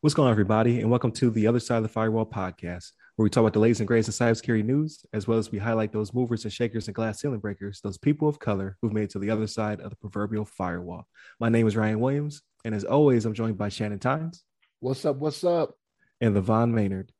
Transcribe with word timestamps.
What's 0.00 0.14
going 0.14 0.26
on, 0.26 0.30
everybody, 0.30 0.80
and 0.80 0.88
welcome 0.88 1.10
to 1.12 1.28
the 1.30 1.48
Other 1.48 1.58
Side 1.58 1.78
of 1.78 1.82
the 1.82 1.88
Firewall 1.88 2.24
podcast, 2.24 2.92
where 3.16 3.24
we 3.24 3.30
talk 3.30 3.40
about 3.40 3.52
the 3.52 3.58
latest 3.58 3.80
and 3.80 3.88
greatest 3.88 4.20
in 4.20 4.26
cybersecurity 4.26 4.64
news, 4.64 5.04
as 5.12 5.26
well 5.26 5.38
as 5.38 5.50
we 5.50 5.58
highlight 5.58 5.90
those 5.90 6.14
movers 6.14 6.44
and 6.44 6.52
shakers 6.52 6.86
and 6.86 6.94
glass 6.94 7.20
ceiling 7.20 7.40
breakers, 7.40 7.80
those 7.80 7.98
people 7.98 8.28
of 8.28 8.38
color 8.38 8.76
who've 8.80 8.92
made 8.92 9.04
it 9.04 9.10
to 9.10 9.18
the 9.18 9.30
other 9.30 9.48
side 9.48 9.80
of 9.80 9.90
the 9.90 9.96
proverbial 9.96 10.44
firewall. 10.44 11.08
My 11.40 11.48
name 11.48 11.66
is 11.66 11.76
Ryan 11.76 11.98
Williams, 11.98 12.42
and 12.64 12.76
as 12.76 12.84
always, 12.84 13.24
I'm 13.24 13.34
joined 13.34 13.58
by 13.58 13.68
Shannon 13.68 13.98
Tynes. 13.98 14.44
What's 14.78 15.04
up? 15.04 15.16
What's 15.16 15.42
up? 15.42 15.74
And 16.20 16.36
Levon 16.36 16.70
Maynard. 16.70 17.10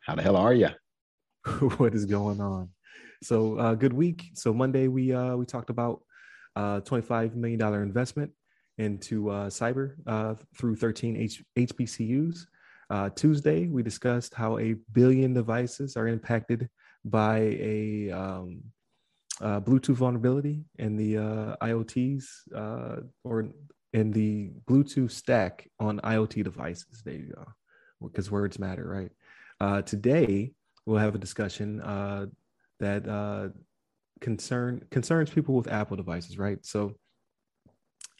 How 0.00 0.16
the 0.16 0.22
hell 0.22 0.36
are 0.36 0.52
you? 0.52 0.70
what 1.76 1.94
is 1.94 2.06
going 2.06 2.40
on? 2.40 2.70
So, 3.22 3.56
uh, 3.56 3.74
good 3.74 3.92
week. 3.92 4.30
So 4.34 4.52
Monday 4.52 4.88
we 4.88 5.12
uh, 5.14 5.36
we 5.36 5.46
talked 5.46 5.70
about 5.70 6.02
uh, 6.56 6.80
25 6.80 7.36
million 7.36 7.58
dollar 7.58 7.82
investment 7.82 8.30
into 8.78 9.30
uh, 9.30 9.48
cyber 9.48 9.94
uh, 10.06 10.34
through 10.56 10.76
13 10.76 11.16
H- 11.16 11.44
HBCUs. 11.56 12.46
Uh, 12.88 13.08
Tuesday, 13.10 13.68
we 13.68 13.82
discussed 13.82 14.34
how 14.34 14.58
a 14.58 14.74
billion 14.92 15.32
devices 15.32 15.96
are 15.96 16.08
impacted 16.08 16.68
by 17.04 17.38
a 17.60 18.10
um, 18.10 18.62
uh, 19.40 19.60
Bluetooth 19.60 19.96
vulnerability 19.96 20.64
in 20.78 20.96
the 20.96 21.18
uh, 21.18 21.56
IoTs 21.62 22.24
or 23.24 23.48
in 23.92 24.10
the 24.10 24.50
Bluetooth 24.68 25.10
stack 25.10 25.68
on 25.78 26.00
IoT 26.00 26.42
devices. 26.42 27.02
There 27.04 27.14
you 27.14 27.32
go, 27.34 27.46
because 28.02 28.30
words 28.30 28.58
matter, 28.58 28.86
right? 29.60 29.84
Today, 29.86 30.52
we'll 30.84 30.98
have 30.98 31.14
a 31.14 31.18
discussion 31.18 31.78
that 32.80 33.52
concern 34.20 34.84
concerns 34.90 35.30
people 35.30 35.54
with 35.54 35.70
Apple 35.70 35.96
devices, 35.96 36.38
right? 36.38 36.58
So 36.64 36.94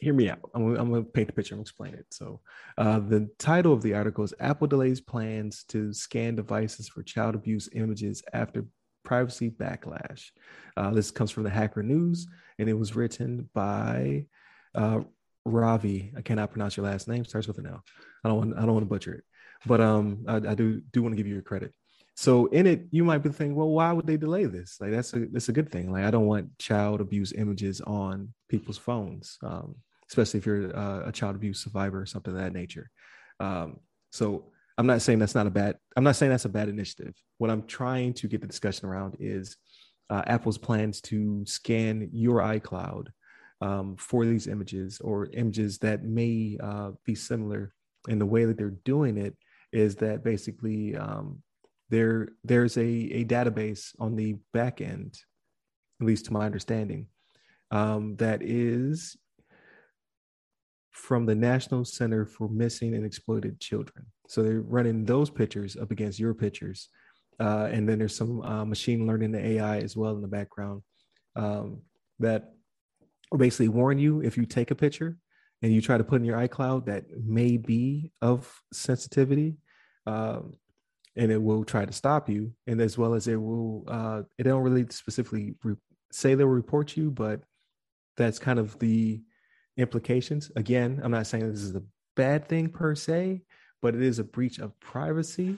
hear 0.01 0.13
me 0.13 0.29
out. 0.29 0.49
I'm, 0.53 0.75
I'm 0.75 0.89
going 0.89 1.05
to 1.05 1.11
paint 1.11 1.27
the 1.27 1.33
picture 1.33 1.53
and 1.53 1.61
explain 1.61 1.93
it. 1.93 2.05
So, 2.11 2.41
uh, 2.77 2.99
the 2.99 3.29
title 3.37 3.71
of 3.71 3.81
the 3.81 3.93
article 3.93 4.23
is 4.23 4.33
Apple 4.39 4.67
delays 4.67 4.99
plans 4.99 5.63
to 5.69 5.93
scan 5.93 6.35
devices 6.35 6.89
for 6.89 7.03
child 7.03 7.35
abuse 7.35 7.69
images 7.73 8.23
after 8.33 8.65
privacy 9.03 9.49
backlash. 9.49 10.29
Uh, 10.75 10.91
this 10.91 11.11
comes 11.11 11.31
from 11.31 11.43
the 11.43 11.49
Hacker 11.49 11.83
News, 11.83 12.27
and 12.59 12.67
it 12.67 12.73
was 12.73 12.95
written 12.95 13.49
by 13.53 14.25
uh, 14.75 15.01
Ravi. 15.45 16.13
I 16.17 16.21
cannot 16.21 16.51
pronounce 16.51 16.75
your 16.77 16.85
last 16.85 17.07
name. 17.07 17.23
Starts 17.23 17.47
with 17.47 17.59
an 17.59 17.67
L. 17.67 17.83
I 18.23 18.29
don't 18.29 18.37
want. 18.37 18.57
I 18.57 18.61
don't 18.61 18.73
want 18.73 18.83
to 18.83 18.89
butcher 18.89 19.13
it, 19.13 19.23
but 19.65 19.81
um, 19.81 20.25
I, 20.27 20.35
I 20.37 20.55
do 20.55 20.81
do 20.91 21.03
want 21.03 21.13
to 21.13 21.17
give 21.17 21.27
you 21.27 21.33
your 21.33 21.43
credit. 21.43 21.73
So 22.15 22.47
in 22.47 22.67
it, 22.67 22.85
you 22.91 23.03
might 23.03 23.19
be 23.19 23.29
thinking, 23.29 23.55
well, 23.55 23.69
why 23.69 23.91
would 23.91 24.05
they 24.05 24.17
delay 24.17 24.45
this? 24.45 24.77
Like 24.79 24.91
that's 24.91 25.13
a 25.13 25.25
that's 25.31 25.49
a 25.49 25.53
good 25.53 25.71
thing. 25.71 25.91
Like 25.91 26.03
I 26.03 26.11
don't 26.11 26.27
want 26.27 26.57
child 26.59 27.01
abuse 27.01 27.33
images 27.33 27.81
on 27.81 28.33
people's 28.49 28.77
phones. 28.77 29.37
Um, 29.43 29.75
especially 30.11 30.39
if 30.39 30.45
you're 30.45 30.75
uh, 30.75 31.07
a 31.07 31.11
child 31.11 31.35
abuse 31.35 31.63
survivor 31.63 32.01
or 32.01 32.05
something 32.05 32.33
of 32.33 32.39
that 32.39 32.53
nature. 32.53 32.89
Um, 33.39 33.79
so 34.11 34.51
I'm 34.77 34.85
not 34.85 35.01
saying 35.01 35.19
that's 35.19 35.35
not 35.35 35.47
a 35.47 35.51
bad. 35.51 35.77
I'm 35.95 36.03
not 36.03 36.15
saying 36.17 36.31
that's 36.31 36.45
a 36.45 36.49
bad 36.49 36.69
initiative. 36.69 37.15
What 37.37 37.49
I'm 37.49 37.63
trying 37.63 38.13
to 38.15 38.27
get 38.27 38.41
the 38.41 38.47
discussion 38.47 38.89
around 38.89 39.15
is 39.19 39.55
uh, 40.09 40.23
Apple's 40.27 40.57
plans 40.57 40.99
to 41.01 41.45
scan 41.45 42.09
your 42.11 42.39
iCloud 42.39 43.07
um, 43.61 43.95
for 43.97 44.25
these 44.25 44.47
images 44.47 44.99
or 44.99 45.29
images 45.33 45.77
that 45.79 46.03
may 46.03 46.57
uh, 46.61 46.91
be 47.05 47.15
similar. 47.15 47.73
And 48.09 48.19
the 48.19 48.25
way 48.25 48.45
that 48.45 48.57
they're 48.57 48.71
doing 48.83 49.17
it 49.17 49.37
is 49.71 49.95
that 49.97 50.23
basically 50.23 50.95
um, 50.97 51.41
there 51.91 52.29
there's 52.43 52.77
a, 52.77 52.81
a 52.81 53.25
database 53.25 53.93
on 53.99 54.15
the 54.15 54.37
back 54.53 54.81
end, 54.81 55.13
at 55.99 56.07
least 56.07 56.25
to 56.25 56.33
my 56.33 56.45
understanding, 56.45 57.07
um, 57.69 58.15
that 58.15 58.41
is 58.41 59.17
from 60.91 61.25
the 61.25 61.35
National 61.35 61.85
Center 61.85 62.25
for 62.25 62.49
Missing 62.49 62.95
and 62.95 63.05
Exploited 63.05 63.59
Children. 63.59 64.05
So 64.27 64.41
they're 64.41 64.61
running 64.61 65.05
those 65.05 65.29
pictures 65.29 65.75
up 65.75 65.91
against 65.91 66.19
your 66.19 66.33
pictures. 66.33 66.89
Uh, 67.39 67.69
and 67.71 67.87
then 67.87 67.99
there's 67.99 68.15
some 68.15 68.41
uh, 68.41 68.65
machine 68.65 69.05
learning, 69.05 69.31
the 69.31 69.45
AI 69.45 69.79
as 69.79 69.95
well 69.97 70.15
in 70.15 70.21
the 70.21 70.27
background 70.27 70.83
um, 71.35 71.81
that 72.19 72.53
basically 73.35 73.67
warn 73.67 73.97
you 73.97 74.21
if 74.21 74.37
you 74.37 74.45
take 74.45 74.71
a 74.71 74.75
picture 74.75 75.17
and 75.61 75.73
you 75.73 75.81
try 75.81 75.97
to 75.97 76.03
put 76.03 76.21
in 76.21 76.25
your 76.25 76.37
iCloud 76.37 76.85
that 76.85 77.05
may 77.25 77.57
be 77.57 78.11
of 78.21 78.53
sensitivity, 78.71 79.57
um, 80.05 80.53
and 81.15 81.31
it 81.31 81.41
will 81.41 81.63
try 81.63 81.85
to 81.85 81.93
stop 81.93 82.29
you. 82.29 82.53
And 82.67 82.79
as 82.81 82.97
well 82.97 83.13
as 83.13 83.27
it 83.27 83.35
will, 83.35 83.83
uh, 83.87 84.23
it 84.37 84.43
don't 84.43 84.63
really 84.63 84.85
specifically 84.89 85.55
re- 85.63 85.75
say 86.11 86.35
they'll 86.35 86.47
report 86.47 86.95
you, 86.95 87.11
but 87.11 87.41
that's 88.17 88.39
kind 88.39 88.59
of 88.59 88.77
the 88.79 89.21
implications. 89.77 90.51
Again, 90.55 91.01
I'm 91.03 91.11
not 91.11 91.27
saying 91.27 91.49
this 91.51 91.63
is 91.63 91.75
a 91.75 91.83
bad 92.15 92.47
thing 92.47 92.69
per 92.69 92.95
se, 92.95 93.41
but 93.81 93.95
it 93.95 94.01
is 94.01 94.19
a 94.19 94.23
breach 94.23 94.59
of 94.59 94.79
privacy. 94.79 95.57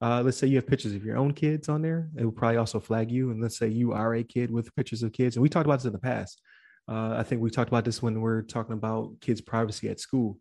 Uh, 0.00 0.22
let's 0.22 0.36
say 0.36 0.46
you 0.46 0.56
have 0.56 0.66
pictures 0.66 0.94
of 0.94 1.04
your 1.04 1.16
own 1.16 1.32
kids 1.32 1.68
on 1.68 1.82
there, 1.82 2.08
it 2.16 2.24
will 2.24 2.32
probably 2.32 2.56
also 2.56 2.78
flag 2.78 3.10
you. 3.10 3.30
And 3.30 3.42
let's 3.42 3.58
say 3.58 3.68
you 3.68 3.92
are 3.92 4.14
a 4.14 4.22
kid 4.22 4.50
with 4.50 4.74
pictures 4.76 5.02
of 5.02 5.12
kids, 5.12 5.36
and 5.36 5.42
we 5.42 5.48
talked 5.48 5.66
about 5.66 5.80
this 5.80 5.86
in 5.86 5.92
the 5.92 5.98
past. 5.98 6.40
Uh, 6.88 7.16
I 7.18 7.22
think 7.22 7.42
we 7.42 7.50
talked 7.50 7.68
about 7.68 7.84
this 7.84 8.00
when 8.00 8.14
we 8.14 8.20
we're 8.20 8.42
talking 8.42 8.72
about 8.72 9.20
kids' 9.20 9.40
privacy 9.40 9.88
at 9.88 10.00
school. 10.00 10.38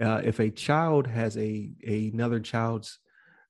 Uh, 0.00 0.20
if 0.24 0.40
a 0.40 0.50
child 0.50 1.06
has 1.06 1.36
a, 1.36 1.70
a 1.86 2.10
another 2.12 2.40
child's 2.40 2.98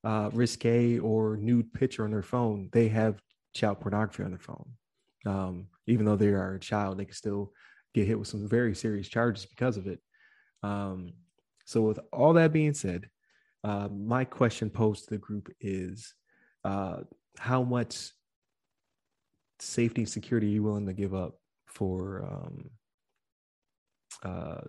uh, 0.07 0.31
risque 0.33 1.01
or 1.01 1.37
nude 1.37 1.73
picture 1.73 2.05
on 2.05 2.13
their 2.13 2.23
phone, 2.23 2.69
they 2.73 2.87
have 2.87 3.21
child 3.55 3.81
pornography 3.81 4.23
on 4.23 4.31
their 4.31 4.39
phone. 4.39 4.71
Um, 5.27 5.67
even 5.89 6.07
though 6.07 6.15
they 6.15 6.29
are 6.29 6.55
a 6.55 6.61
child, 6.61 6.97
they 6.97 7.05
can 7.05 7.15
still 7.15 7.53
get 7.93 8.07
hit 8.07 8.17
with 8.17 8.29
some 8.29 8.47
very 8.47 8.73
serious 8.73 9.09
charges 9.09 9.47
because 9.47 9.77
of 9.77 9.89
it. 9.89 10.01
Um, 10.63 11.15
so, 11.65 11.83
with 11.83 11.99
all 12.13 12.35
that 12.35 12.53
being 12.53 12.73
said, 12.73 13.09
uh, 13.65 13.89
my 13.89 14.25
question 14.25 14.71
posed 14.71 15.05
to 15.05 15.11
the 15.11 15.19
group 15.19 15.53
is 15.61 16.15
uh, 16.65 16.99
how 17.37 17.65
much 17.65 18.13
safety 19.59 20.03
and 20.03 20.09
security 20.09 20.47
are 20.47 20.51
you 20.51 20.63
willing 20.63 20.87
to 20.87 20.93
give 20.93 21.15
up 21.15 21.41
for 21.67 22.25
um, 22.31 22.71
uh, 24.23 24.61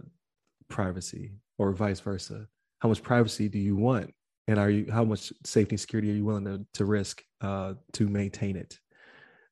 privacy 0.67 1.33
or 1.59 1.73
vice 1.73 1.99
versa? 1.99 2.47
How 2.79 2.89
much 2.89 3.03
privacy 3.03 3.49
do 3.49 3.59
you 3.59 3.75
want? 3.75 4.15
And 4.47 4.59
are 4.59 4.69
you 4.69 4.89
how 4.91 5.03
much 5.03 5.33
safety 5.45 5.73
and 5.73 5.79
security 5.79 6.11
are 6.11 6.15
you 6.15 6.25
willing 6.25 6.45
to, 6.45 6.65
to 6.75 6.85
risk 6.85 7.21
uh, 7.41 7.73
to 7.93 8.07
maintain 8.07 8.55
it? 8.55 8.79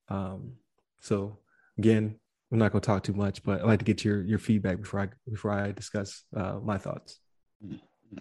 Um, 0.08 0.54
so 1.00 1.38
again, 1.78 2.20
I'm 2.52 2.60
not 2.60 2.72
going 2.72 2.82
to 2.82 2.86
talk 2.86 3.04
too 3.04 3.14
much, 3.14 3.44
but 3.44 3.62
I'd 3.62 3.68
like 3.68 3.80
to 3.80 3.86
get 3.86 4.06
your 4.06 4.24
your 4.24 4.40
feedback 4.40 4.80
before 4.82 5.02
I 5.02 5.10
before 5.30 5.52
I 5.52 5.72
discuss 5.72 6.24
uh, 6.36 6.60
my 6.64 6.78
thoughts. 6.78 7.20
Mm-hmm. 7.64 8.20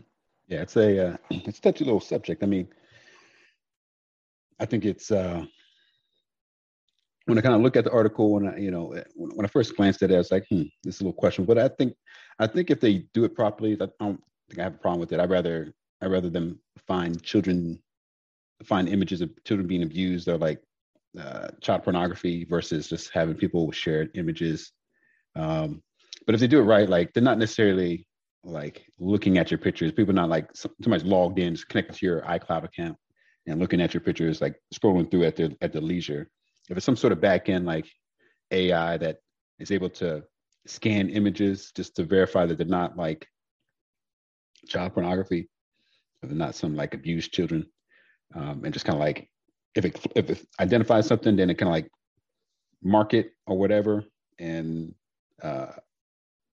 Yeah, 0.49 0.63
it's 0.63 0.77
a 0.77 1.09
uh, 1.09 1.17
it's 1.31 1.59
a 1.59 1.63
touchy 1.63 1.85
little 1.85 2.01
subject. 2.01 2.43
I 2.43 2.47
mean, 2.47 2.69
I 4.59 4.67
think 4.67 4.85
it's 4.85 5.11
uh, 5.11 5.45
when 7.27 7.39
I 7.39 7.41
kind 7.41 7.55
of 7.55 7.61
look 7.61 7.77
at 7.77 7.85
the 7.85 7.93
article 7.93 8.37
and 8.39 8.51
I, 8.51 8.57
you 8.57 8.71
know 8.71 8.95
when, 9.15 9.31
when 9.37 9.47
I 9.47 9.49
first 9.49 9.77
glanced 9.77 10.03
at 10.03 10.11
it, 10.11 10.15
I 10.15 10.19
was 10.19 10.33
like, 10.33 10.47
hmm, 10.49 10.63
this 10.83 10.97
is 10.97 11.01
a 11.01 11.05
little 11.05 11.19
question. 11.19 11.45
But 11.45 11.59
I 11.59 11.69
think 11.69 11.95
I 12.39 12.47
think 12.47 12.71
if 12.71 12.81
they 12.81 13.07
do 13.15 13.25
it 13.25 13.35
properly, 13.35 13.75
I 13.75 13.89
don't 14.01 14.21
think 14.49 14.59
I 14.59 14.65
have 14.65 14.75
a 14.75 14.79
problem 14.79 15.01
with 15.01 15.13
it. 15.13 15.21
I'd 15.21 15.31
rather 15.31 15.73
I'd 16.05 16.11
rather 16.11 16.29
them 16.29 16.59
find 16.87 17.21
children 17.23 17.81
find 18.63 18.89
images 18.89 19.21
of 19.21 19.31
children 19.45 19.67
being 19.67 19.83
abused 19.83 20.29
or 20.29 20.37
like 20.37 20.61
uh, 21.19 21.49
child 21.61 21.83
pornography 21.83 22.45
versus 22.45 22.89
just 22.89 23.11
having 23.11 23.35
people 23.35 23.73
share 23.73 24.09
images. 24.15 24.73
Um, 25.35 25.83
but 26.27 26.35
if 26.35 26.41
they 26.41 26.47
do 26.47 26.61
it 26.61 26.65
right, 26.65 26.89
like 26.89 27.13
they're 27.13 27.23
not 27.23 27.39
necessarily 27.39 28.07
like 28.45 28.87
looking 28.99 29.39
at 29.39 29.51
your 29.51 29.59
pictures. 29.59 29.93
People 29.93 30.15
not 30.15 30.29
like 30.29 30.49
somebody's 30.55 31.07
logged 31.07 31.39
in, 31.39 31.55
just 31.55 31.69
connected 31.69 31.97
to 31.97 32.07
your 32.07 32.21
iCloud 32.23 32.65
account 32.65 32.97
and 33.47 33.59
looking 33.59 33.81
at 33.81 33.95
your 33.95 34.01
pictures, 34.01 34.41
like 34.41 34.57
scrolling 34.75 35.11
through 35.11 35.25
at 35.25 35.37
their 35.37 35.51
at 35.63 35.73
the 35.73 35.81
leisure. 35.81 36.29
If 36.69 36.77
it's 36.77 36.87
some 36.87 36.97
sort 36.97 37.13
of 37.13 37.21
back 37.21 37.49
end 37.49 37.67
like 37.67 37.87
AI 38.51 38.99
that 38.99 39.19
is 39.59 39.71
able 39.71 39.91
to 39.91 40.23
scan 40.67 41.09
images 41.09 41.73
just 41.75 41.97
to 41.97 42.05
verify 42.05 42.47
that 42.47 42.59
they're 42.59 42.67
not 42.67 42.97
like 42.97 43.27
child 44.69 44.95
pornography, 44.95 45.49
not 46.33 46.55
some 46.55 46.75
like 46.77 46.95
abused 46.95 47.33
children, 47.33 47.67
um, 48.35 48.63
and 48.65 48.73
just 48.73 48.85
kind 48.85 48.97
of 48.97 49.01
like 49.01 49.29
if 49.75 49.85
it 49.85 49.99
if 50.15 50.31
it 50.31 50.47
identifies 50.61 51.07
something, 51.07 51.37
then 51.37 51.51
it 51.51 51.59
can 51.59 51.69
like 51.69 51.91
mark 52.83 53.15
it 53.15 53.33
or 53.47 53.59
whatever, 53.59 54.05
and 54.39 54.95
uh, 55.43 55.73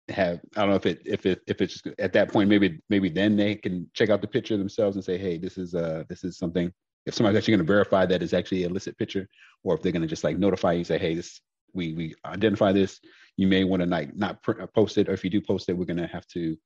have 0.09 0.41
I 0.57 0.61
don't 0.61 0.71
know 0.71 0.77
if 0.77 0.87
it 0.87 1.03
if 1.05 1.27
it 1.27 1.43
if 1.47 1.61
it's 1.61 1.75
just 1.75 1.89
at 1.99 2.13
that 2.13 2.33
point 2.33 2.49
maybe 2.49 2.81
maybe 2.89 3.09
then 3.09 3.37
they 3.37 3.57
can 3.57 3.91
check 3.93 4.11
out 4.11 4.21
the 4.21 4.29
picture 4.29 4.57
themselves 4.57 4.97
and 4.97 5.05
say 5.05 5.19
hey 5.19 5.37
this 5.37 5.59
is 5.59 5.75
uh 5.75 6.05
this 6.09 6.25
is 6.25 6.39
something. 6.39 6.73
If 7.07 7.15
somebody's 7.15 7.39
actually 7.39 7.53
going 7.53 7.67
to 7.67 7.73
verify 7.73 8.05
that 8.07 8.23
it's 8.23 8.33
actually 8.33 8.65
illicit 8.65 8.99
picture 8.99 9.29
or 9.63 9.75
if 9.75 9.83
they're 9.83 9.93
going 9.93 10.03
to 10.03 10.09
just 10.09 10.25
like 10.25 10.39
notify 10.39 10.73
you 10.73 10.85
say 10.85 10.99
hey 10.99 11.15
this 11.15 11.41
we 11.73 11.93
we 11.95 12.15
identify 12.25 12.73
this. 12.73 13.01
You 13.37 13.47
may 13.47 13.65
want 13.65 13.83
to 13.83 13.89
like 13.89 14.15
not 14.17 14.43
post 14.75 14.99
it 14.99 15.09
or 15.09 15.13
if 15.13 15.25
you 15.25 15.31
do 15.31 15.41
post 15.41 15.69
it 15.69 15.77
we're 15.77 15.85
going 15.85 15.97
to 15.99 16.07
have 16.07 16.27
to 16.29 16.57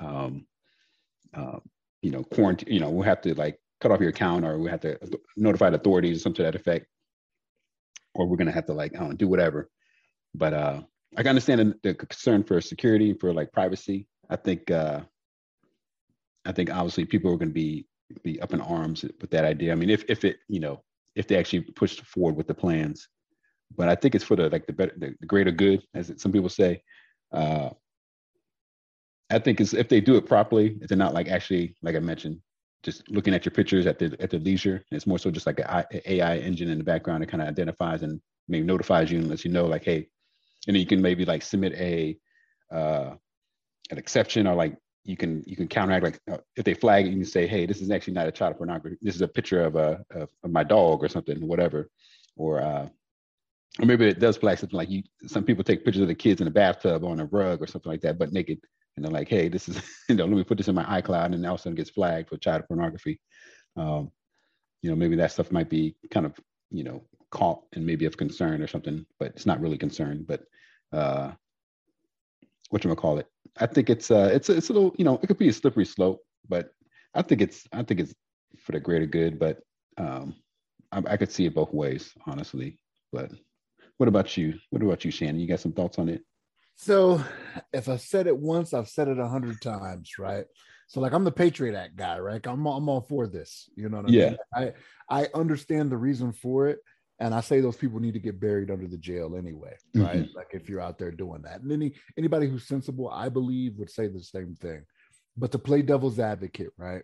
um 0.00 0.46
uh, 1.34 1.58
you 2.06 2.12
know 2.12 2.22
quarantine 2.34 2.72
you 2.72 2.80
know 2.80 2.90
we'll 2.90 3.10
have 3.12 3.20
to 3.20 3.34
like 3.34 3.58
cut 3.80 3.90
off 3.90 4.00
your 4.00 4.10
account 4.10 4.44
or 4.44 4.58
we 4.58 4.70
have 4.70 4.80
to 4.80 4.98
notify 5.36 5.68
the 5.70 5.76
authorities 5.76 6.16
or 6.16 6.20
something 6.20 6.36
to 6.36 6.42
that 6.44 6.54
effect 6.54 6.86
or 8.14 8.26
we're 8.26 8.36
going 8.36 8.46
to 8.46 8.52
have 8.52 8.66
to 8.66 8.72
like 8.72 8.92
I 8.94 9.00
don't 9.00 9.10
know, 9.10 9.16
do 9.16 9.28
whatever 9.28 9.68
but 10.34 10.52
uh 10.54 10.80
I 11.16 11.22
can 11.22 11.30
understand 11.30 11.74
the, 11.82 11.94
concern 11.94 12.44
for 12.44 12.60
security 12.60 13.14
for 13.14 13.32
like 13.32 13.52
privacy. 13.52 14.06
I 14.28 14.36
think 14.36 14.70
uh, 14.70 15.00
I 16.44 16.52
think 16.52 16.70
obviously 16.70 17.06
people 17.06 17.32
are 17.32 17.36
going 17.36 17.48
to 17.48 17.54
be 17.54 17.86
be 18.22 18.40
up 18.40 18.52
in 18.52 18.60
arms 18.60 19.04
with 19.20 19.30
that 19.30 19.44
idea. 19.44 19.72
I 19.72 19.74
mean, 19.76 19.90
if 19.90 20.04
if 20.08 20.24
it 20.24 20.36
you 20.48 20.60
know 20.60 20.82
if 21.14 21.26
they 21.26 21.36
actually 21.36 21.62
pushed 21.62 22.04
forward 22.04 22.36
with 22.36 22.46
the 22.46 22.54
plans, 22.54 23.08
but 23.76 23.88
I 23.88 23.94
think 23.94 24.14
it's 24.14 24.24
for 24.24 24.36
the 24.36 24.50
like 24.50 24.66
the 24.66 24.72
better 24.74 24.92
the 24.98 25.14
greater 25.26 25.50
good, 25.50 25.82
as 25.94 26.12
some 26.18 26.32
people 26.32 26.50
say. 26.50 26.82
Uh, 27.32 27.70
I 29.30 29.38
think 29.38 29.60
it's 29.60 29.74
if 29.74 29.88
they 29.88 30.00
do 30.00 30.16
it 30.16 30.26
properly, 30.26 30.78
if 30.80 30.88
they're 30.88 30.98
not 30.98 31.14
like 31.14 31.28
actually 31.28 31.74
like 31.82 31.96
I 31.96 32.00
mentioned, 32.00 32.40
just 32.82 33.08
looking 33.10 33.34
at 33.34 33.44
your 33.44 33.52
pictures 33.52 33.86
at 33.86 33.98
the 33.98 34.16
at 34.20 34.30
the 34.30 34.38
leisure. 34.38 34.84
It's 34.92 35.06
more 35.06 35.18
so 35.18 35.30
just 35.30 35.46
like 35.46 35.60
an 35.60 35.84
AI 36.06 36.38
engine 36.38 36.70
in 36.70 36.78
the 36.78 36.84
background 36.84 37.22
that 37.22 37.28
kind 37.28 37.42
of 37.42 37.48
identifies 37.48 38.02
and 38.02 38.20
maybe 38.48 38.64
notifies 38.64 39.10
you 39.10 39.18
and 39.18 39.28
lets 39.28 39.44
you 39.44 39.50
know 39.50 39.66
like, 39.66 39.84
hey, 39.84 40.08
and 40.66 40.74
then 40.74 40.80
you 40.80 40.86
can 40.86 41.02
maybe 41.02 41.24
like 41.24 41.42
submit 41.42 41.72
a 41.74 42.16
uh, 42.72 43.14
an 43.90 43.98
exception 43.98 44.46
or 44.46 44.54
like 44.54 44.76
you 45.04 45.16
can 45.16 45.42
you 45.46 45.56
can 45.56 45.68
counteract 45.68 46.04
like 46.04 46.20
uh, 46.30 46.38
if 46.56 46.64
they 46.64 46.74
flag 46.74 47.06
it, 47.06 47.10
you 47.10 47.16
can 47.16 47.24
say, 47.24 47.46
hey, 47.46 47.66
this 47.66 47.80
is 47.80 47.90
actually 47.90 48.14
not 48.14 48.28
a 48.28 48.32
child 48.32 48.56
pornography. 48.56 48.96
This 49.00 49.14
is 49.14 49.22
a 49.22 49.28
picture 49.28 49.64
of 49.64 49.76
a 49.76 50.04
of, 50.10 50.28
of 50.44 50.50
my 50.50 50.64
dog 50.64 51.02
or 51.02 51.08
something, 51.08 51.46
whatever, 51.46 51.90
or 52.36 52.60
uh, 52.60 52.88
or 53.80 53.86
maybe 53.86 54.06
it 54.06 54.20
does 54.20 54.36
flag 54.36 54.58
something 54.58 54.76
like 54.76 54.90
you. 54.90 55.02
Some 55.26 55.44
people 55.44 55.64
take 55.64 55.84
pictures 55.84 56.02
of 56.02 56.08
the 56.08 56.14
kids 56.14 56.40
in 56.40 56.46
a 56.46 56.50
bathtub 56.50 57.04
on 57.04 57.20
a 57.20 57.26
rug 57.26 57.62
or 57.62 57.66
something 57.66 57.90
like 57.90 58.00
that, 58.02 58.18
but 58.18 58.32
naked, 58.32 58.58
and 58.96 59.04
they're 59.04 59.12
like, 59.12 59.28
hey, 59.28 59.48
this 59.48 59.68
is 59.68 59.80
you 60.08 60.14
know, 60.14 60.24
let 60.24 60.36
me 60.36 60.44
put 60.44 60.58
this 60.58 60.68
in 60.68 60.74
my 60.74 61.00
iCloud, 61.00 61.34
and 61.34 61.44
all 61.46 61.54
of 61.54 61.60
a 61.60 61.62
sudden 61.62 61.76
gets 61.76 61.90
flagged 61.90 62.28
for 62.28 62.36
child 62.36 62.64
pornography. 62.68 63.20
Um, 63.76 64.10
you 64.82 64.90
know, 64.90 64.96
maybe 64.96 65.16
that 65.16 65.32
stuff 65.32 65.52
might 65.52 65.68
be 65.70 65.96
kind 66.10 66.26
of 66.26 66.38
you 66.70 66.84
know 66.84 67.04
caught 67.30 67.62
and 67.74 67.84
maybe 67.84 68.06
of 68.06 68.16
concern 68.16 68.62
or 68.62 68.66
something, 68.66 69.04
but 69.18 69.28
it's 69.28 69.46
not 69.46 69.60
really 69.60 69.78
concern. 69.78 70.24
But 70.26 70.42
uh, 70.92 71.32
what 72.70 72.84
you 72.84 72.88
gonna 72.88 73.00
call 73.00 73.18
it? 73.18 73.26
I 73.58 73.66
think 73.66 73.90
it's 73.90 74.10
uh 74.10 74.30
it's 74.32 74.48
it's 74.48 74.70
a 74.70 74.72
little 74.72 74.94
you 74.98 75.04
know 75.04 75.18
it 75.22 75.26
could 75.26 75.38
be 75.38 75.48
a 75.48 75.52
slippery 75.52 75.84
slope, 75.84 76.20
but 76.48 76.70
I 77.14 77.22
think 77.22 77.40
it's 77.40 77.64
I 77.72 77.82
think 77.82 78.00
it's 78.00 78.14
for 78.58 78.72
the 78.72 78.80
greater 78.80 79.06
good. 79.06 79.38
But 79.38 79.58
um, 79.98 80.34
I, 80.92 81.02
I 81.10 81.16
could 81.16 81.32
see 81.32 81.46
it 81.46 81.54
both 81.54 81.72
ways, 81.72 82.12
honestly. 82.26 82.78
But 83.12 83.32
what 83.98 84.08
about 84.08 84.36
you? 84.36 84.54
What 84.70 84.82
about 84.82 85.04
you, 85.04 85.10
Shannon? 85.10 85.40
You 85.40 85.46
got 85.48 85.60
some 85.60 85.72
thoughts 85.72 85.98
on 85.98 86.08
it? 86.08 86.22
So, 86.76 87.22
if 87.72 87.88
I 87.88 87.96
said 87.96 88.26
it 88.26 88.36
once, 88.36 88.74
I've 88.74 88.88
said 88.88 89.08
it 89.08 89.18
a 89.18 89.28
hundred 89.28 89.60
times, 89.60 90.12
right? 90.18 90.44
So, 90.88 91.00
like, 91.00 91.12
I'm 91.12 91.24
the 91.24 91.32
Patriot 91.32 91.76
Act 91.76 91.96
guy, 91.96 92.18
right? 92.18 92.40
I'm 92.46 92.66
I'm 92.66 92.88
all 92.88 93.00
for 93.00 93.26
this. 93.26 93.68
You 93.76 93.88
know 93.88 93.98
what 93.98 94.10
I 94.10 94.12
yeah. 94.12 94.28
mean? 94.28 94.38
I 94.54 94.72
I 95.22 95.28
understand 95.34 95.90
the 95.90 95.96
reason 95.96 96.32
for 96.32 96.68
it, 96.68 96.78
and 97.18 97.34
I 97.34 97.40
say 97.40 97.60
those 97.60 97.76
people 97.76 97.98
need 97.98 98.14
to 98.14 98.20
get 98.20 98.40
buried 98.40 98.70
under 98.70 98.86
the 98.86 98.98
jail 98.98 99.36
anyway, 99.36 99.76
right? 99.94 100.18
Mm-hmm. 100.18 100.36
Like 100.36 100.48
if 100.52 100.68
you're 100.68 100.82
out 100.82 100.98
there 100.98 101.10
doing 101.10 101.42
that. 101.42 101.62
And 101.62 101.72
any 101.72 101.94
anybody 102.18 102.46
who's 102.46 102.68
sensible, 102.68 103.08
I 103.08 103.30
believe, 103.30 103.76
would 103.78 103.90
say 103.90 104.08
the 104.08 104.20
same 104.20 104.54
thing. 104.54 104.84
But 105.36 105.52
to 105.52 105.58
play 105.58 105.82
devil's 105.82 106.18
advocate, 106.18 106.72
right? 106.76 107.02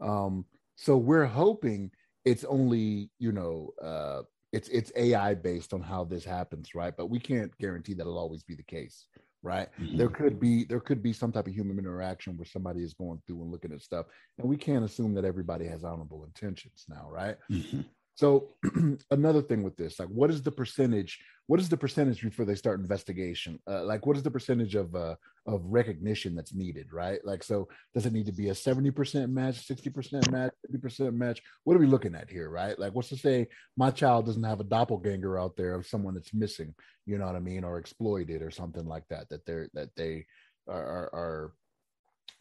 Um, 0.00 0.46
so 0.76 0.96
we're 0.96 1.26
hoping 1.26 1.90
it's 2.24 2.44
only, 2.44 3.10
you 3.18 3.32
know, 3.32 3.72
uh 3.82 4.22
it's 4.52 4.68
it's 4.68 4.92
AI 4.96 5.34
based 5.34 5.72
on 5.72 5.80
how 5.80 6.04
this 6.04 6.24
happens, 6.24 6.74
right? 6.74 6.94
But 6.96 7.06
we 7.06 7.18
can't 7.18 7.56
guarantee 7.58 7.94
that 7.94 8.02
it'll 8.02 8.18
always 8.18 8.42
be 8.42 8.54
the 8.54 8.62
case, 8.62 9.06
right? 9.42 9.68
Mm-hmm. 9.80 9.96
There 9.96 10.08
could 10.08 10.38
be 10.38 10.64
there 10.64 10.80
could 10.80 11.02
be 11.02 11.12
some 11.12 11.32
type 11.32 11.46
of 11.46 11.54
human 11.54 11.78
interaction 11.78 12.36
where 12.36 12.46
somebody 12.46 12.82
is 12.82 12.94
going 12.94 13.20
through 13.26 13.42
and 13.42 13.50
looking 13.50 13.72
at 13.72 13.80
stuff, 13.80 14.06
and 14.38 14.48
we 14.48 14.56
can't 14.56 14.84
assume 14.84 15.14
that 15.14 15.24
everybody 15.24 15.66
has 15.66 15.84
honorable 15.84 16.24
intentions 16.24 16.84
now, 16.88 17.08
right? 17.10 17.36
Mm-hmm. 17.50 17.80
So 18.14 18.48
another 19.10 19.40
thing 19.40 19.62
with 19.62 19.76
this, 19.76 19.98
like, 19.98 20.08
what 20.08 20.30
is 20.30 20.42
the 20.42 20.50
percentage? 20.50 21.18
What 21.46 21.60
is 21.60 21.68
the 21.68 21.76
percentage 21.76 22.22
before 22.22 22.44
they 22.44 22.54
start 22.54 22.80
investigation? 22.80 23.58
Uh, 23.68 23.84
like, 23.84 24.06
what 24.06 24.16
is 24.16 24.22
the 24.22 24.30
percentage 24.30 24.74
of 24.74 24.94
uh, 24.94 25.14
of 25.46 25.62
recognition 25.64 26.34
that's 26.34 26.54
needed, 26.54 26.92
right? 26.92 27.20
Like, 27.24 27.42
so 27.42 27.68
does 27.94 28.06
it 28.06 28.12
need 28.12 28.26
to 28.26 28.32
be 28.32 28.50
a 28.50 28.54
seventy 28.54 28.90
percent 28.90 29.30
match, 29.32 29.66
sixty 29.66 29.88
percent 29.88 30.30
match, 30.30 30.52
fifty 30.62 30.78
percent 30.78 31.14
match? 31.14 31.40
What 31.64 31.74
are 31.74 31.80
we 31.80 31.86
looking 31.86 32.14
at 32.14 32.30
here, 32.30 32.50
right? 32.50 32.78
Like, 32.78 32.94
what's 32.94 33.08
to 33.08 33.16
say 33.16 33.48
my 33.76 33.90
child 33.90 34.26
doesn't 34.26 34.44
have 34.44 34.60
a 34.60 34.64
doppelganger 34.64 35.38
out 35.38 35.56
there 35.56 35.74
of 35.74 35.86
someone 35.86 36.14
that's 36.14 36.34
missing, 36.34 36.74
you 37.06 37.18
know 37.18 37.26
what 37.26 37.36
I 37.36 37.40
mean, 37.40 37.64
or 37.64 37.78
exploited 37.78 38.42
or 38.42 38.50
something 38.50 38.86
like 38.86 39.08
that 39.08 39.28
that 39.30 39.46
they're 39.46 39.68
that 39.72 39.88
they 39.96 40.26
are, 40.68 40.84
are, 40.84 41.14
are 41.14 41.52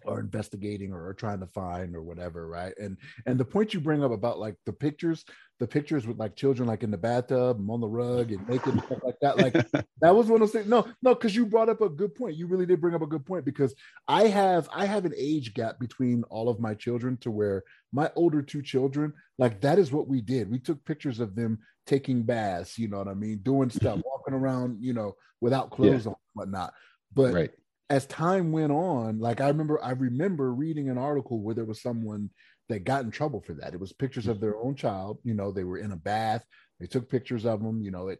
are 0.06 0.20
investigating 0.20 0.92
or 0.92 1.08
are 1.08 1.14
trying 1.14 1.40
to 1.40 1.48
find 1.48 1.96
or 1.96 2.02
whatever 2.02 2.48
right? 2.48 2.74
And 2.78 2.98
and 3.26 3.40
the 3.40 3.46
point 3.46 3.74
you 3.74 3.80
bring 3.80 4.04
up 4.04 4.12
about 4.12 4.40
like 4.40 4.56
the 4.66 4.74
pictures 4.74 5.26
the 5.60 5.68
pictures 5.68 6.08
with 6.08 6.18
like 6.18 6.36
children 6.36 6.68
like 6.68 6.82
in 6.82 6.90
the 6.90 6.98
bathtub 6.98 7.60
and 7.60 7.70
on 7.70 7.82
the 7.82 7.88
rug 7.88 8.32
and 8.32 8.48
naked 8.50 8.74
and 8.74 8.84
stuff 8.84 8.98
like 9.04 9.16
that 9.22 9.38
like 9.38 9.54
that 10.02 10.16
was 10.16 10.26
one 10.26 10.42
of 10.42 10.48
those 10.48 10.52
things 10.54 10.68
no 10.68 10.88
no 11.04 11.14
because 11.14 11.36
you 11.36 11.46
brought 11.46 11.70
up 11.70 11.82
a 11.82 11.90
good 11.90 12.16
point. 12.16 12.36
You 12.36 12.48
really 12.48 12.66
did 12.66 12.82
bring 12.82 12.96
up 12.96 13.02
a 13.02 13.08
good 13.08 13.26
point 13.26 13.46
because 13.46 13.76
i 14.08 14.24
have 14.24 14.68
i 14.74 14.86
have 14.86 15.06
an 15.06 15.14
age 15.16 15.54
gap 15.54 15.80
between 15.80 16.24
all 16.24 16.50
of 16.50 16.60
my 16.60 16.74
children 16.74 17.18
to 17.18 17.32
where 17.32 17.64
my 17.94 18.10
older 18.16 18.42
two 18.42 18.62
children 18.62 19.14
like 19.38 19.62
that 19.62 19.80
is 19.80 19.92
what 19.92 20.08
we 20.08 20.22
did. 20.22 20.50
We 20.50 20.60
took 20.60 20.84
pictures 20.86 21.20
of 21.20 21.36
them 21.36 21.60
taking 21.88 22.24
baths 22.24 22.78
you 22.78 22.88
know 22.88 23.00
what 23.00 23.08
i 23.08 23.14
mean 23.14 23.40
doing 23.42 23.70
stuff 23.70 24.00
walking 24.06 24.36
around 24.36 24.78
you 24.82 24.94
know 24.94 25.16
without 25.42 25.72
clothes 25.72 26.06
yeah. 26.06 26.12
on 26.12 26.16
whatnot. 26.34 26.74
But 27.14 27.34
right 27.34 27.52
as 27.92 28.06
time 28.06 28.54
went 28.54 28.72
on, 28.72 29.20
like 29.20 29.42
I 29.42 29.50
remember, 29.50 29.84
I 29.84 29.92
remember 29.92 30.54
reading 30.54 30.90
an 30.90 30.98
article 30.98 31.42
where 31.42 31.54
there 31.54 31.66
was 31.66 31.82
someone 31.82 32.30
that 32.70 32.86
got 32.86 33.04
in 33.04 33.12
trouble 33.12 33.42
for 33.42 33.54
that. 33.56 33.74
It 33.74 33.82
was 33.82 33.92
pictures 33.92 34.28
of 34.28 34.40
their 34.40 34.58
own 34.58 34.76
child. 34.76 35.20
You 35.26 35.34
know, 35.34 35.52
they 35.52 35.66
were 35.66 35.78
in 35.78 35.92
a 35.92 35.98
bath. 35.98 36.46
They 36.80 36.88
took 36.88 37.10
pictures 37.10 37.46
of 37.46 37.62
them. 37.62 37.82
You 37.82 37.92
know, 37.92 38.08
it 38.08 38.20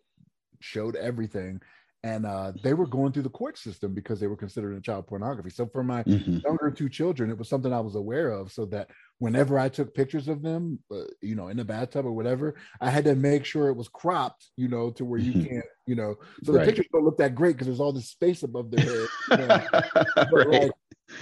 showed 0.60 0.98
everything, 0.98 1.62
and 2.04 2.26
uh, 2.26 2.52
they 2.64 2.74
were 2.74 2.88
going 2.88 3.12
through 3.12 3.24
the 3.24 3.30
court 3.30 3.58
system 3.58 3.94
because 3.94 4.20
they 4.20 4.28
were 4.28 4.36
considered 4.36 4.76
a 4.76 4.82
child 4.82 5.06
pornography. 5.06 5.52
So 5.52 5.68
for 5.68 5.84
my 5.84 6.04
mm-hmm. 6.04 6.38
younger 6.44 6.72
two 6.72 6.90
children, 6.90 7.30
it 7.30 7.38
was 7.38 7.48
something 7.48 7.72
I 7.72 7.80
was 7.80 7.96
aware 7.96 8.32
of, 8.32 8.52
so 8.52 8.66
that 8.68 8.90
whenever 9.20 9.60
I 9.60 9.70
took 9.70 9.94
pictures 9.94 10.28
of 10.28 10.42
them, 10.42 10.80
uh, 10.92 11.04
you 11.22 11.36
know, 11.36 11.50
in 11.50 11.58
the 11.58 11.66
bathtub 11.66 12.06
or 12.06 12.12
whatever, 12.12 12.56
I 12.80 12.90
had 12.90 13.04
to 13.06 13.16
make 13.16 13.46
sure 13.46 13.68
it 13.68 13.78
was 13.78 13.88
cropped, 13.88 14.48
you 14.58 14.68
know, 14.68 14.90
to 14.92 15.06
where 15.06 15.20
you 15.20 15.34
mm-hmm. 15.34 15.50
can't, 15.50 15.66
you 15.86 15.96
know, 15.96 16.16
so 16.44 16.52
the 16.52 16.58
right. 16.58 16.68
pictures 16.68 16.88
don't 16.92 17.06
look 17.06 17.20
that 17.20 17.36
great 17.36 17.54
because 17.54 17.68
there's 17.68 17.80
all 17.80 17.94
this 17.94 18.10
space 18.10 18.42
above 18.42 18.72
their 18.72 18.84
head. 18.84 19.08
You 19.30 19.38
know? 19.38 19.68
but, 20.16 20.34
right. 20.34 20.62
like, 20.64 20.72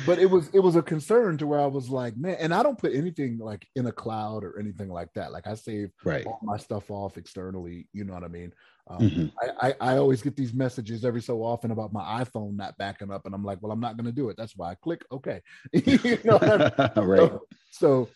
but 0.05 0.19
it 0.19 0.29
was 0.29 0.49
it 0.53 0.59
was 0.59 0.75
a 0.75 0.81
concern 0.81 1.37
to 1.37 1.47
where 1.47 1.59
I 1.59 1.65
was 1.65 1.89
like, 1.89 2.15
man, 2.15 2.37
and 2.39 2.53
I 2.53 2.63
don't 2.63 2.77
put 2.77 2.93
anything 2.93 3.37
like 3.37 3.67
in 3.75 3.85
a 3.87 3.91
cloud 3.91 4.43
or 4.43 4.59
anything 4.59 4.89
like 4.89 5.11
that. 5.15 5.31
Like 5.31 5.47
I 5.47 5.55
save 5.55 5.91
right. 6.03 6.25
all 6.25 6.39
my 6.43 6.57
stuff 6.57 6.89
off 6.89 7.17
externally, 7.17 7.87
you 7.91 8.05
know 8.05 8.13
what 8.13 8.23
I 8.23 8.27
mean? 8.27 8.53
Um, 8.89 8.99
mm-hmm. 8.99 9.25
I, 9.39 9.69
I, 9.69 9.93
I 9.93 9.97
always 9.97 10.21
get 10.21 10.35
these 10.35 10.53
messages 10.53 11.05
every 11.05 11.21
so 11.21 11.43
often 11.43 11.71
about 11.71 11.93
my 11.93 12.23
iPhone 12.23 12.55
not 12.55 12.77
backing 12.77 13.11
up, 13.11 13.25
and 13.25 13.35
I'm 13.35 13.43
like, 13.43 13.59
well, 13.61 13.71
I'm 13.71 13.79
not 13.79 13.97
going 13.97 14.07
to 14.07 14.11
do 14.11 14.29
it. 14.29 14.37
That's 14.37 14.57
why 14.57 14.71
I 14.71 14.75
click 14.75 15.05
okay. 15.11 15.41
you 15.73 16.17
know 16.23 16.39
I 16.41 16.57
mean? 16.57 17.07
right. 17.07 17.19
So, 17.19 17.41
so, 17.71 18.09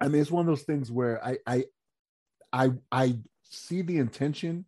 I 0.00 0.08
mean, 0.08 0.22
it's 0.22 0.30
one 0.30 0.40
of 0.40 0.46
those 0.46 0.64
things 0.64 0.90
where 0.90 1.22
I 1.24 1.38
I 1.46 1.64
I 2.52 2.72
I 2.90 3.18
see 3.42 3.82
the 3.82 3.98
intention, 3.98 4.64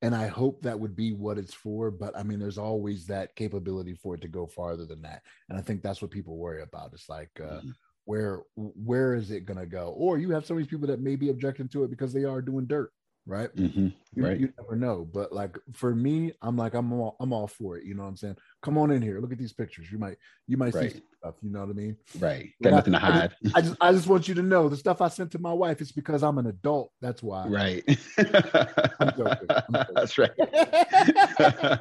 and 0.00 0.14
I 0.14 0.28
hope 0.28 0.62
that 0.62 0.78
would 0.78 0.94
be 0.94 1.12
what 1.12 1.38
it's 1.38 1.54
for. 1.54 1.90
But 1.90 2.16
I 2.16 2.22
mean, 2.22 2.38
there's 2.38 2.58
always 2.58 3.06
that 3.06 3.34
capability 3.34 3.94
for 3.94 4.14
it 4.14 4.20
to 4.20 4.28
go 4.28 4.46
farther 4.46 4.86
than 4.86 5.02
that, 5.02 5.22
and 5.48 5.58
I 5.58 5.62
think 5.62 5.82
that's 5.82 6.00
what 6.00 6.12
people 6.12 6.36
worry 6.36 6.62
about. 6.62 6.92
It's 6.92 7.08
like. 7.08 7.30
Uh, 7.40 7.58
mm-hmm 7.58 7.70
where 8.04 8.40
where 8.56 9.14
is 9.14 9.30
it 9.30 9.46
going 9.46 9.60
to 9.60 9.64
go 9.64 9.94
or 9.96 10.18
you 10.18 10.30
have 10.30 10.44
some 10.44 10.56
of 10.56 10.58
these 10.60 10.68
people 10.68 10.88
that 10.88 11.00
may 11.00 11.14
be 11.14 11.30
objecting 11.30 11.68
to 11.68 11.84
it 11.84 11.88
because 11.88 12.12
they 12.12 12.24
are 12.24 12.42
doing 12.42 12.66
dirt 12.66 12.92
right? 13.26 13.54
Mm-hmm. 13.54 13.88
You, 14.14 14.24
right. 14.24 14.38
You 14.38 14.52
never 14.58 14.76
know. 14.76 15.08
But 15.10 15.32
like 15.32 15.56
for 15.72 15.94
me, 15.94 16.32
I'm 16.42 16.56
like 16.56 16.74
I'm 16.74 16.92
all 16.92 17.16
I'm 17.20 17.32
all 17.32 17.46
for 17.46 17.78
it. 17.78 17.84
You 17.84 17.94
know 17.94 18.02
what 18.02 18.08
I'm 18.08 18.16
saying? 18.16 18.36
Come 18.62 18.78
on 18.78 18.90
in 18.90 19.02
here. 19.02 19.20
Look 19.20 19.32
at 19.32 19.38
these 19.38 19.52
pictures. 19.52 19.90
You 19.90 19.98
might 19.98 20.16
you 20.46 20.56
might 20.56 20.74
right. 20.74 20.92
see 20.92 21.02
stuff. 21.18 21.34
You 21.42 21.50
know 21.50 21.60
what 21.60 21.70
I 21.70 21.72
mean? 21.72 21.96
Right. 22.18 22.50
Got 22.62 22.72
nothing 22.72 22.94
I, 22.94 22.98
to 22.98 23.04
hide. 23.04 23.22
I 23.22 23.26
just, 23.42 23.56
I 23.56 23.60
just, 23.60 23.76
I 23.80 23.92
just 23.96 24.06
want 24.06 24.28
you 24.28 24.34
to 24.34 24.42
know 24.42 24.68
the 24.68 24.76
stuff 24.76 25.00
I 25.00 25.08
sent 25.08 25.30
to 25.32 25.38
my 25.38 25.52
wife 25.52 25.80
It's 25.80 25.92
because 25.92 26.22
I'm 26.22 26.38
an 26.38 26.46
adult. 26.46 26.92
That's 27.00 27.22
why. 27.22 27.46
Right. 27.46 27.84
I'm 28.18 29.12
joking. 29.16 29.46
I'm 29.48 29.72
joking. 29.72 29.94
That's 29.94 30.18
right. 30.18 30.30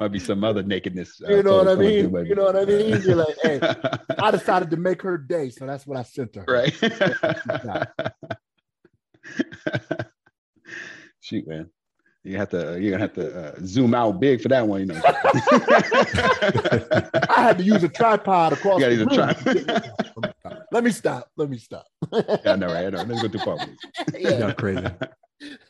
Might 0.00 0.12
be 0.12 0.18
some 0.18 0.42
other 0.42 0.62
nakedness. 0.62 1.20
Uh, 1.26 1.34
you 1.34 1.42
know 1.42 1.58
what 1.58 1.68
I 1.68 1.74
mean? 1.74 2.10
You 2.26 2.34
know 2.34 2.44
what 2.44 2.56
I 2.56 2.64
mean? 2.64 3.02
You're 3.02 3.16
like, 3.16 3.36
hey, 3.42 3.60
I 4.18 4.30
decided 4.30 4.70
to 4.70 4.78
make 4.78 5.02
her 5.02 5.18
day, 5.18 5.50
so 5.50 5.66
that's 5.66 5.86
what 5.86 5.98
I 5.98 6.04
sent 6.04 6.36
her. 6.36 6.44
Right. 6.48 6.74
Shoot, 11.20 11.46
man. 11.46 11.70
You 12.24 12.36
have 12.36 12.50
to. 12.50 12.78
You're 12.80 12.90
gonna 12.90 13.02
have 13.02 13.14
to 13.14 13.38
uh, 13.38 13.54
zoom 13.64 13.94
out 13.94 14.20
big 14.20 14.42
for 14.42 14.48
that 14.48 14.66
one. 14.66 14.80
You 14.80 14.86
know. 14.86 15.00
I 17.30 17.42
had 17.42 17.58
to 17.58 17.64
use 17.64 17.82
a 17.84 17.88
tripod 17.88 18.52
across. 18.52 18.80
You 18.80 19.04
the 19.06 19.34
room. 20.16 20.32
Let 20.72 20.84
me 20.84 20.90
stop. 20.90 21.30
Let 21.36 21.48
me 21.48 21.58
stop. 21.58 21.86
yeah, 22.12 22.22
I 22.44 22.56
know, 22.56 22.66
right? 22.66 22.86
I 22.86 22.90
know. 22.90 23.14
Let's 23.14 23.22
go 23.22 23.28
too 23.28 23.38
far. 23.38 23.56
Yeah, 24.18 24.38
You're 24.38 24.52
crazy. 24.54 24.86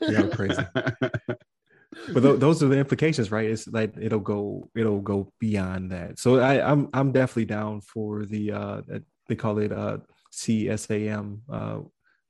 You're 0.01 0.29
crazy. 0.29 0.63
but 0.75 2.21
th- 2.21 2.41
those 2.41 2.63
are 2.63 2.69
the 2.69 2.79
implications, 2.79 3.31
right? 3.31 3.49
It's 3.51 3.69
like 3.69 3.95
it'll 4.01 4.19
go, 4.21 4.69
it'll 4.75 5.01
go 5.01 5.31
beyond 5.39 5.93
that. 5.93 6.19
So 6.19 6.41
I, 6.41 6.61
I'm, 6.69 6.89
I'm 6.95 7.13
definitely 7.13 7.45
down 7.47 7.83
for 7.83 8.25
the. 8.25 8.53
uh 8.53 8.81
They 9.29 9.37
call 9.37 9.59
it 9.59 9.71
uh 9.73 9.99
CSAM, 10.33 11.41
uh, 11.51 11.81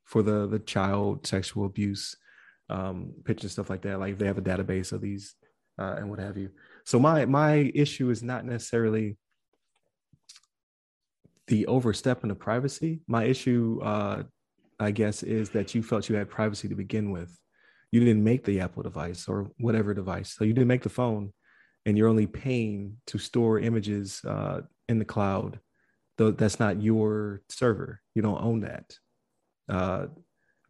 for 0.09 0.23
the 0.23 0.47
the 0.47 0.59
child 0.59 1.27
sexual 1.27 1.67
abuse 1.67 2.17
um, 2.71 3.13
and 3.27 3.51
stuff 3.51 3.71
like 3.71 3.83
that. 3.83 4.01
Like 4.01 4.19
they 4.19 4.27
have 4.27 4.39
a 4.39 4.43
database 4.43 4.93
of 4.93 5.03
these 5.03 5.35
uh, 5.79 5.97
and 5.99 6.09
what 6.11 6.19
have 6.19 6.37
you. 6.37 6.51
So 6.85 6.99
my 6.99 7.27
my 7.27 7.71
issue 7.75 8.11
is 8.11 8.23
not 8.23 8.45
necessarily 8.45 9.19
the 11.47 11.67
overstepping 11.67 12.31
of 12.31 12.39
privacy. 12.39 13.01
My 13.07 13.25
issue, 13.25 13.81
uh, 13.83 14.23
I 14.81 14.91
guess, 14.91 15.23
is 15.23 15.51
that 15.51 15.75
you 15.75 15.83
felt 15.83 16.09
you 16.09 16.17
had 16.17 16.31
privacy 16.31 16.69
to 16.69 16.75
begin 16.75 17.11
with. 17.11 17.39
You 17.93 18.01
didn't 18.01 18.25
make 18.25 18.45
the 18.45 18.61
Apple 18.61 18.83
device 18.83 19.29
or 19.29 19.51
whatever 19.59 19.95
device, 19.95 20.35
so 20.35 20.45
you 20.45 20.53
didn't 20.53 20.69
make 20.69 20.83
the 20.83 20.91
phone, 20.91 21.33
and 21.85 21.97
you're 21.97 22.09
only 22.09 22.27
paying 22.27 22.97
to 23.09 23.19
store 23.19 23.59
images 23.59 24.23
uh, 24.27 24.63
in 24.89 24.99
the 24.99 25.05
cloud. 25.05 25.61
Though 26.17 26.33
that's 26.33 26.59
not 26.59 26.83
your 26.83 27.43
server, 27.49 28.01
you 28.15 28.23
don't 28.23 28.43
own 28.43 28.61
that. 28.61 28.95
Uh, 29.69 30.07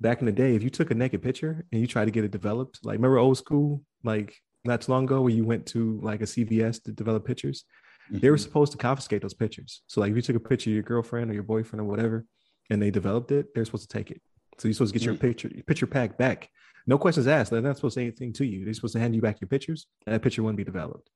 back 0.00 0.20
in 0.20 0.26
the 0.26 0.32
day, 0.32 0.54
if 0.54 0.62
you 0.62 0.70
took 0.70 0.90
a 0.90 0.94
naked 0.94 1.22
picture 1.22 1.64
and 1.72 1.80
you 1.80 1.86
tried 1.86 2.06
to 2.06 2.10
get 2.10 2.24
it 2.24 2.30
developed, 2.30 2.80
like 2.84 2.94
remember 2.94 3.18
old 3.18 3.38
school, 3.38 3.82
like 4.04 4.36
not 4.64 4.80
too 4.80 4.92
long 4.92 5.04
ago, 5.04 5.20
where 5.20 5.32
you 5.32 5.44
went 5.44 5.66
to 5.66 6.00
like 6.02 6.20
a 6.20 6.24
CVS 6.24 6.82
to 6.84 6.92
develop 6.92 7.24
pictures, 7.24 7.64
mm-hmm. 8.10 8.18
they 8.20 8.30
were 8.30 8.36
mm-hmm. 8.36 8.42
supposed 8.42 8.72
to 8.72 8.78
confiscate 8.78 9.22
those 9.22 9.34
pictures. 9.34 9.82
So 9.86 10.00
like 10.00 10.10
if 10.10 10.16
you 10.16 10.22
took 10.22 10.36
a 10.36 10.40
picture 10.40 10.70
of 10.70 10.74
your 10.74 10.82
girlfriend 10.82 11.30
or 11.30 11.34
your 11.34 11.42
boyfriend 11.42 11.80
or 11.80 11.84
whatever, 11.84 12.24
and 12.70 12.82
they 12.82 12.90
developed 12.90 13.32
it, 13.32 13.54
they're 13.54 13.64
supposed 13.64 13.88
to 13.90 13.96
take 13.96 14.10
it. 14.10 14.20
So 14.58 14.68
you're 14.68 14.74
supposed 14.74 14.92
to 14.92 14.98
get 14.98 15.06
your 15.06 15.14
picture 15.14 15.50
picture 15.66 15.86
pack 15.86 16.18
back. 16.18 16.48
No 16.86 16.98
questions 16.98 17.26
asked. 17.26 17.50
They're 17.50 17.60
not 17.60 17.76
supposed 17.76 17.94
to 17.94 18.00
say 18.00 18.06
anything 18.06 18.32
to 18.34 18.46
you. 18.46 18.64
They're 18.64 18.74
supposed 18.74 18.94
to 18.94 19.00
hand 19.00 19.14
you 19.14 19.20
back 19.20 19.40
your 19.40 19.48
pictures. 19.48 19.86
And 20.06 20.14
that 20.14 20.22
picture 20.22 20.42
wouldn't 20.42 20.56
be 20.56 20.64
developed. 20.64 21.10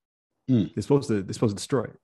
Mm. 0.50 0.72
They're 0.74 0.82
supposed 0.82 1.08
to. 1.08 1.22
They're 1.22 1.32
supposed 1.32 1.56
to 1.56 1.60
destroy 1.60 1.84
it. 1.84 1.98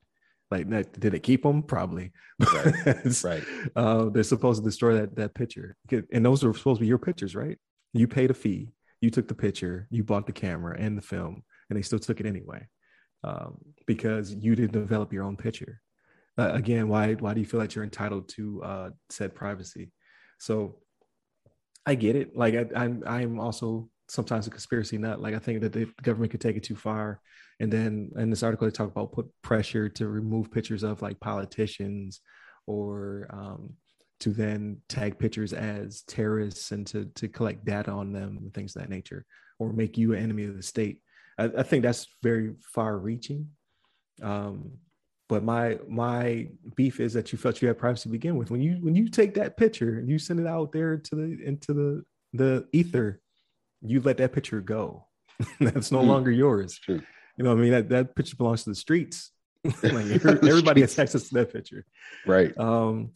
Like, 0.51 0.69
did 0.99 1.15
it 1.15 1.23
keep 1.23 1.43
them? 1.43 1.63
Probably. 1.63 2.13
Right. 2.55 3.23
right. 3.25 3.43
Uh, 3.77 4.09
they're 4.09 4.23
supposed 4.23 4.63
to 4.63 4.69
destroy 4.69 4.95
that 4.95 5.15
that 5.17 5.35
picture, 5.35 5.77
and 6.13 6.25
those 6.25 6.43
are 6.43 6.55
supposed 6.55 6.79
to 6.79 6.83
be 6.83 6.87
your 6.87 6.99
pictures, 6.99 7.35
right? 7.35 7.59
You 7.93 8.09
paid 8.09 8.31
a 8.31 8.35
fee. 8.35 8.71
You 9.01 9.11
took 9.11 9.29
the 9.29 9.35
picture. 9.35 9.87
You 9.91 10.05
bought 10.05 10.27
the 10.27 10.33
camera 10.33 10.77
and 10.79 10.97
the 10.97 11.03
film, 11.03 11.43
and 11.69 11.79
they 11.79 11.83
still 11.83 11.99
took 11.99 12.21
it 12.21 12.27
anyway, 12.27 12.67
um, 13.25 13.59
because 13.87 14.33
you 14.33 14.57
didn't 14.57 14.73
develop 14.73 15.13
your 15.13 15.25
own 15.25 15.37
picture. 15.37 15.81
Uh, 16.39 16.53
again, 16.53 16.89
why 16.89 17.15
why 17.15 17.35
do 17.35 17.41
you 17.41 17.47
feel 17.47 17.61
like 17.61 17.75
you're 17.75 17.85
entitled 17.85 18.29
to 18.31 18.63
uh, 18.63 18.91
said 19.11 19.35
privacy? 19.35 19.93
So, 20.39 20.77
I 21.85 21.95
get 21.95 22.17
it. 22.17 22.35
Like 22.35 22.55
I, 22.55 22.67
I'm 22.75 23.03
I'm 23.07 23.41
also 23.41 23.91
sometimes 24.09 24.47
a 24.47 24.51
conspiracy 24.51 24.97
nut. 24.97 25.21
Like 25.21 25.35
I 25.35 25.39
think 25.39 25.61
that 25.61 25.73
the 25.73 25.91
government 26.03 26.31
could 26.31 26.41
take 26.41 26.57
it 26.57 26.63
too 26.63 26.77
far. 26.77 27.21
And 27.61 27.73
then 27.73 28.13
in 28.17 28.31
this 28.31 28.43
article, 28.43 28.67
they 28.67 28.73
talk 28.73 28.91
about 28.91 29.13
put 29.13 29.27
pressure 29.43 29.89
to 29.89 30.09
remove 30.09 30.51
pictures 30.51 30.83
of 30.83 31.03
like 31.03 31.19
politicians 31.19 32.21
or 32.67 33.27
um, 33.31 33.75
to 34.21 34.31
then 34.31 34.79
tag 34.89 35.19
pictures 35.19 35.53
as 35.53 36.03
terrorists 36.03 36.71
and 36.71 36.87
to, 36.89 37.07
to 37.15 37.29
collect 37.29 37.65
data 37.65 37.91
on 37.91 38.13
them 38.13 38.39
and 38.41 38.53
things 38.55 38.77
of 38.77 38.83
that 38.83 38.91
nature, 38.91 39.25
or 39.59 39.73
make 39.73 39.99
you 39.99 40.13
an 40.13 40.23
enemy 40.23 40.45
of 40.45 40.57
the 40.57 40.63
state. 40.63 41.01
I, 41.39 41.45
I 41.59 41.63
think 41.63 41.83
that's 41.83 42.07
very 42.23 42.55
far 42.75 42.99
reaching. 42.99 43.49
Um, 44.23 44.73
but 45.29 45.45
my 45.45 45.79
my 45.87 46.49
beef 46.75 47.01
is 47.01 47.13
that 47.13 47.33
you 47.33 47.39
felt 47.39 47.61
you 47.61 47.69
had 47.69 47.79
privacy 47.79 48.05
to 48.05 48.09
begin 48.09 48.37
with. 48.37 48.51
When 48.51 48.63
you 48.63 48.79
when 48.81 48.95
you 48.95 49.09
take 49.09 49.35
that 49.35 49.57
picture 49.57 49.99
and 49.99 50.09
you 50.09 50.19
send 50.19 50.41
it 50.41 50.47
out 50.47 50.73
there 50.73 50.97
to 50.97 51.15
the 51.15 51.39
into 51.45 51.75
the 51.75 52.03
the 52.33 52.67
ether, 52.73 53.21
you 53.83 54.01
let 54.01 54.17
that 54.19 54.33
picture 54.33 54.61
go. 54.61 55.07
That's 55.61 55.93
no 55.93 56.01
mm. 56.01 56.07
longer 56.07 56.31
yours. 56.31 56.79
True. 56.79 57.03
You 57.39 57.45
know, 57.45 57.53
I 57.53 57.55
mean, 57.55 57.71
that, 57.71 57.89
that 57.89 58.17
picture 58.17 58.37
belongs 58.37 58.65
to 58.65 58.71
the 58.71 58.77
streets. 58.77 59.31
like 59.83 60.25
everybody 60.25 60.83
has 60.83 60.99
access 60.99 61.29
to 61.29 61.35
that 61.35 61.53
picture. 61.53 61.85
Right. 62.27 62.57
Um, 62.59 63.13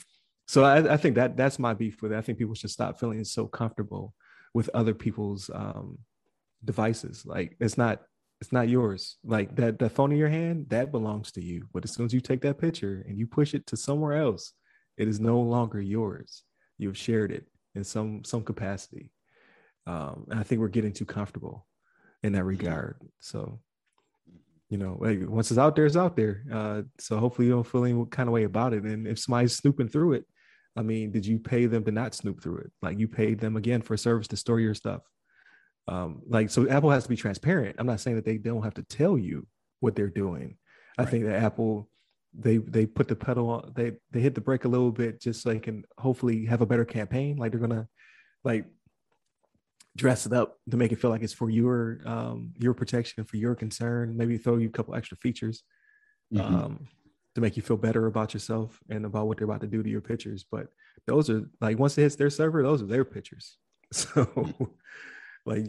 so 0.47 0.64
I, 0.64 0.95
I, 0.95 0.97
think 0.97 1.14
that 1.17 1.37
that's 1.37 1.59
my 1.59 1.73
beef 1.75 2.02
with 2.02 2.12
it. 2.12 2.19
I 2.19 2.21
think 2.21 2.38
people 2.38 2.55
should 2.55 2.71
stop 2.71 2.99
feeling 2.99 3.23
so 3.25 3.47
comfortable 3.47 4.14
with 4.55 4.69
other 4.75 4.95
people's 4.95 5.50
um, 5.55 5.99
devices. 6.64 7.25
Like 7.26 7.57
it's 7.61 7.79
not 7.79 8.02
it's 8.41 8.52
not 8.52 8.69
yours. 8.69 9.19
Like 9.25 9.55
that 9.57 9.79
that 9.79 9.91
phone 9.91 10.12
in 10.12 10.19
your 10.19 10.29
hand 10.29 10.67
that 10.71 10.91
belongs 10.91 11.33
to 11.33 11.43
you. 11.43 11.69
But 11.73 11.85
as 11.85 11.93
soon 11.93 12.07
as 12.07 12.12
you 12.12 12.21
take 12.21 12.41
that 12.43 12.59
picture 12.59 13.05
and 13.09 13.19
you 13.19 13.26
push 13.26 13.55
it 13.55 13.67
to 13.69 13.76
somewhere 13.76 14.14
else, 14.14 14.52
it 14.97 15.09
is 15.09 15.21
no 15.21 15.41
longer 15.41 15.81
yours. 15.81 16.43
You've 16.76 16.99
shared 16.99 17.31
it 17.31 17.47
in 17.75 17.85
some 17.85 18.25
some 18.25 18.43
capacity. 18.43 19.12
Um, 19.87 20.26
and 20.31 20.38
I 20.38 20.43
think 20.43 20.61
we're 20.61 20.69
getting 20.69 20.93
too 20.93 21.07
comfortable 21.07 21.67
in 22.23 22.33
that 22.33 22.45
regard. 22.45 22.97
So 23.21 23.61
you 24.73 24.79
know, 24.79 24.97
like 24.99 25.19
once 25.29 25.50
it's 25.50 25.59
out 25.59 25.76
there, 25.76 25.85
it's 25.85 25.99
out 25.99 26.17
there. 26.17 26.45
Uh, 26.50 26.81
so 26.99 27.19
hopefully 27.19 27.47
you 27.47 27.52
don't 27.52 27.67
feel 27.67 27.85
any 27.85 28.07
kind 28.07 28.26
of 28.26 28.33
way 28.33 28.45
about 28.45 28.73
it. 28.73 28.85
And 28.85 29.07
if 29.07 29.19
somebody's 29.19 29.55
snooping 29.55 29.88
through 29.88 30.14
it, 30.14 30.25
I 30.75 30.81
mean, 30.81 31.11
did 31.11 31.26
you 31.26 31.38
pay 31.38 31.67
them 31.67 31.85
to 31.85 31.91
not 31.91 32.14
snoop 32.14 32.43
through 32.43 32.61
it? 32.61 32.73
Like 32.81 32.99
you 32.99 33.07
paid 33.07 33.38
them 33.38 33.57
again 33.57 33.83
for 33.83 33.93
a 33.93 33.99
service 33.99 34.29
to 34.29 34.37
store 34.38 34.61
your 34.61 34.75
stuff. 34.75 35.02
Um, 35.88 36.23
like 36.26 36.49
so 36.49 36.67
Apple 36.71 36.88
has 36.88 37.02
to 37.02 37.11
be 37.11 37.17
transparent. 37.17 37.76
I'm 37.79 37.87
not 37.87 38.00
saying 38.00 38.17
that 38.17 38.25
they 38.25 38.38
don't 38.38 38.62
have 38.62 38.73
to 38.75 38.83
tell 38.85 39.19
you 39.19 39.47
what 39.81 39.95
they're 39.95 40.09
doing. 40.09 40.57
I 40.97 41.05
think 41.05 41.26
that 41.26 41.43
Apple 41.43 41.91
they 42.33 42.57
they 42.57 42.87
put 42.87 43.09
the 43.09 43.17
pedal 43.17 43.50
on 43.50 43.73
they 43.76 43.93
they 44.11 44.21
hit 44.21 44.35
the 44.35 44.41
brake 44.41 44.64
a 44.64 44.69
little 44.69 44.91
bit 44.91 45.21
just 45.21 45.43
so 45.43 45.50
they 45.50 45.59
can 45.59 45.85
hopefully 45.99 46.47
have 46.47 46.62
a 46.62 46.67
better 46.67 46.87
campaign. 46.87 47.37
Like 47.37 47.52
they're 47.52 47.61
gonna 47.61 47.88
like 48.43 48.64
dress 49.97 50.27
it 50.27 50.33
up 50.33 50.59
to 50.71 50.77
make 50.77 50.93
it 50.93 51.01
feel 51.01 51.11
like 51.11 51.23
it's 51.23 51.33
for 51.33 51.51
your 51.51 52.01
um, 52.07 52.53
your 52.59 52.75
protection, 52.75 53.25
for 53.25 53.37
your 53.37 53.55
concern. 53.55 54.17
Maybe 54.17 54.39
throw 54.39 54.57
you 54.57 54.69
a 54.69 54.73
couple 54.73 54.95
extra 54.95 55.17
features 55.19 55.63
mm-hmm. 56.33 56.55
um, 56.55 56.87
to 57.35 57.41
make 57.41 57.57
you 57.57 57.63
feel 57.63 57.77
better 57.77 58.07
about 58.07 58.35
yourself 58.35 58.79
and 58.89 59.05
about 59.05 59.27
what 59.27 59.39
they're 59.39 59.47
about 59.47 59.61
to 59.63 59.67
do 59.67 59.83
to 59.83 59.91
your 59.91 60.01
pictures. 60.01 60.45
But 60.51 60.69
those 61.07 61.29
are 61.31 61.43
like 61.61 61.79
once 61.79 61.97
it 61.99 62.03
hits 62.03 62.17
their 62.17 62.31
server, 62.31 62.63
those 62.63 62.83
are 62.83 62.87
their 62.87 63.05
pictures. 63.05 63.57
So 63.95 64.27
like 65.45 65.67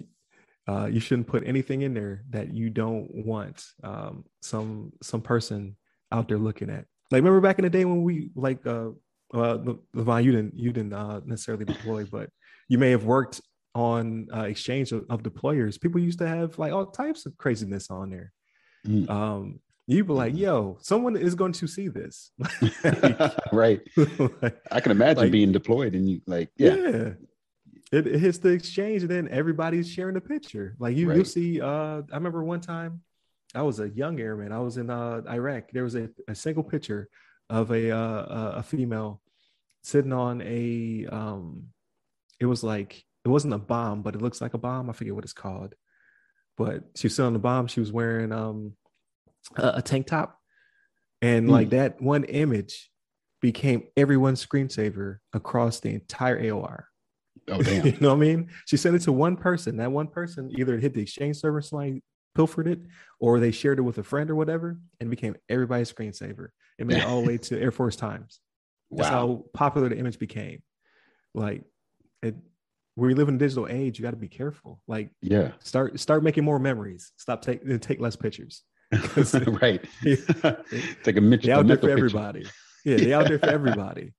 uh, 0.68 0.86
you 0.86 1.02
shouldn't 1.02 1.28
put 1.28 1.46
anything 1.46 1.82
in 1.82 1.94
there 1.94 2.24
that 2.30 2.54
you 2.54 2.70
don't 2.70 3.10
want 3.14 3.66
um, 3.84 4.24
some 4.42 4.94
some 5.02 5.22
person 5.22 5.76
out 6.12 6.30
there 6.30 6.38
looking 6.38 6.70
at. 6.70 6.86
Like 7.12 7.20
remember 7.20 7.42
back 7.42 7.60
in 7.60 7.64
the 7.64 7.70
day 7.70 7.84
when 7.84 8.04
we 8.04 8.32
like 8.36 8.66
uh, 8.66 8.92
uh 9.34 9.58
Levon, 9.94 10.24
you 10.24 10.32
didn't 10.32 10.54
you 10.56 10.72
didn't 10.72 10.94
uh, 10.94 11.20
necessarily 11.26 11.66
deploy, 11.66 12.06
but 12.06 12.30
you 12.70 12.78
may 12.78 12.92
have 12.92 13.04
worked 13.04 13.42
on 13.76 14.28
uh, 14.34 14.42
exchange 14.42 14.92
of, 14.92 15.06
of, 15.10 15.24
deployers, 15.24 15.80
people 15.80 16.00
used 16.00 16.20
to 16.20 16.28
have 16.28 16.58
like 16.60 16.72
all 16.72 16.86
types 16.86 17.26
of 17.26 17.38
craziness 17.38 17.90
on 17.90 18.10
there. 18.10 18.32
Mm. 18.88 19.10
Um, 19.10 19.60
you 19.88 20.04
be 20.04 20.14
like, 20.14 20.36
yo, 20.36 20.78
someone 20.82 21.18
is 21.18 21.36
going 21.36 21.52
to 21.54 21.68
see 21.68 21.88
this. 21.88 22.32
right. 23.52 23.82
like, 24.42 24.62
I 24.72 24.80
can 24.80 24.92
imagine 24.92 25.24
like, 25.24 25.32
being 25.32 25.52
deployed 25.52 25.96
and 25.96 26.10
you 26.10 26.22
like, 26.26 26.50
yeah. 26.58 26.76
yeah. 26.76 27.10
It, 27.92 28.08
it, 28.08 28.20
hits 28.20 28.40
the 28.40 28.50
exchange 28.50 29.04
and 29.04 29.12
then 29.12 29.28
everybody's 29.30 29.90
sharing 29.90 30.16
the 30.16 30.22
picture. 30.22 30.76
Like 30.80 30.96
you, 30.96 31.10
right. 31.10 31.16
you'll 31.16 31.26
see. 31.26 31.62
Uh, 31.62 32.02
I 32.12 32.16
remember 32.16 32.44
one 32.44 32.62
time 32.62 33.02
I 33.54 33.62
was 33.62 33.80
a 33.80 33.90
young 33.90 34.20
airman. 34.20 34.52
I 34.52 34.60
was 34.60 34.78
in 34.78 34.90
uh, 34.90 35.22
Iraq. 35.30 35.72
There 35.72 35.84
was 35.84 35.96
a, 35.96 36.10
a 36.28 36.34
single 36.34 36.64
picture 36.64 37.10
of 37.50 37.72
a 37.72 37.92
uh, 37.92 38.52
a 38.56 38.64
female 38.64 39.22
sitting 39.84 40.14
on 40.14 40.42
a 40.42 41.06
um, 41.12 41.68
it 42.40 42.46
was 42.46 42.64
like 42.64 43.04
it 43.26 43.30
wasn't 43.30 43.54
a 43.54 43.60
bomb, 43.60 44.02
but 44.02 44.16
it 44.16 44.22
looks 44.22 44.42
like 44.42 44.54
a 44.54 44.58
bomb. 44.58 44.90
I 44.90 44.94
forget 44.94 45.16
what 45.16 45.24
it's 45.24 45.34
called. 45.34 45.76
But 46.58 46.84
she 46.96 47.08
was 47.08 47.20
on 47.20 47.34
the 47.34 47.40
bomb. 47.40 47.68
She 47.68 47.80
was 47.80 47.92
wearing 47.92 48.32
um 48.32 48.74
a, 49.56 49.74
a 49.76 49.82
tank 49.82 50.08
top. 50.08 50.38
And 51.22 51.48
mm. 51.48 51.52
like 51.52 51.70
that 51.72 52.02
one 52.02 52.26
image 52.26 52.90
became 53.42 53.84
everyone's 53.98 54.46
screensaver 54.46 55.18
across 55.34 55.80
the 55.80 55.90
entire 55.90 56.42
AOR. 56.42 56.84
Oh 57.50 57.62
damn. 57.62 57.86
you 57.86 57.98
know 58.00 58.10
what 58.10 58.16
I 58.16 58.20
mean? 58.20 58.50
She 58.66 58.78
sent 58.78 58.96
it 58.96 59.02
to 59.04 59.12
one 59.12 59.38
person. 59.38 59.78
That 59.78 59.92
one 59.92 60.08
person 60.08 60.52
either 60.58 60.78
hit 60.78 60.94
the 60.94 61.02
exchange 61.02 61.38
server, 61.38 61.62
somebody 61.62 62.04
pilfered 62.36 62.68
it, 62.68 62.80
or 63.20 63.40
they 63.40 63.52
shared 63.52 63.80
it 63.80 63.84
with 63.84 63.98
a 63.98 64.04
friend 64.04 64.30
or 64.30 64.36
whatever, 64.36 64.78
and 65.00 65.10
became 65.10 65.36
everybody's 65.50 65.92
screensaver. 65.92 66.50
It 66.80 66.88
made 66.88 66.98
it 66.98 67.06
all 67.06 67.22
the 67.22 67.28
way 67.28 67.38
to 67.38 67.60
Air 67.60 67.72
Force 67.72 67.96
Times. 67.96 68.40
That's 68.92 69.10
wow. 69.10 69.16
how 69.16 69.46
popular 69.54 69.90
the 69.90 69.98
image 69.98 70.20
became. 70.20 70.62
Like 71.34 71.64
it 72.22 72.36
we 72.96 73.14
live 73.14 73.28
in 73.28 73.36
a 73.36 73.38
digital 73.38 73.68
age, 73.68 73.98
you 73.98 74.04
got 74.04 74.12
to 74.12 74.18
be 74.18 74.28
careful. 74.28 74.80
Like, 74.88 75.10
yeah, 75.22 75.52
start 75.60 76.00
start 76.00 76.24
making 76.24 76.44
more 76.44 76.60
memories. 76.60 77.12
Stop 77.18 77.42
take 77.42 77.82
take 77.82 78.00
less 78.00 78.16
pictures. 78.16 78.64
right. 79.62 79.84
take 81.04 81.18
a 81.18 81.22
mental. 81.22 81.48
They 81.48 81.52
out 81.52 81.68
there 81.68 81.78
for 81.78 81.90
everybody. 81.90 82.46
Yeah, 82.86 82.98
they 82.98 83.14
out 83.14 83.28
there 83.28 83.40
for 83.40 83.50
everybody. 83.50 84.14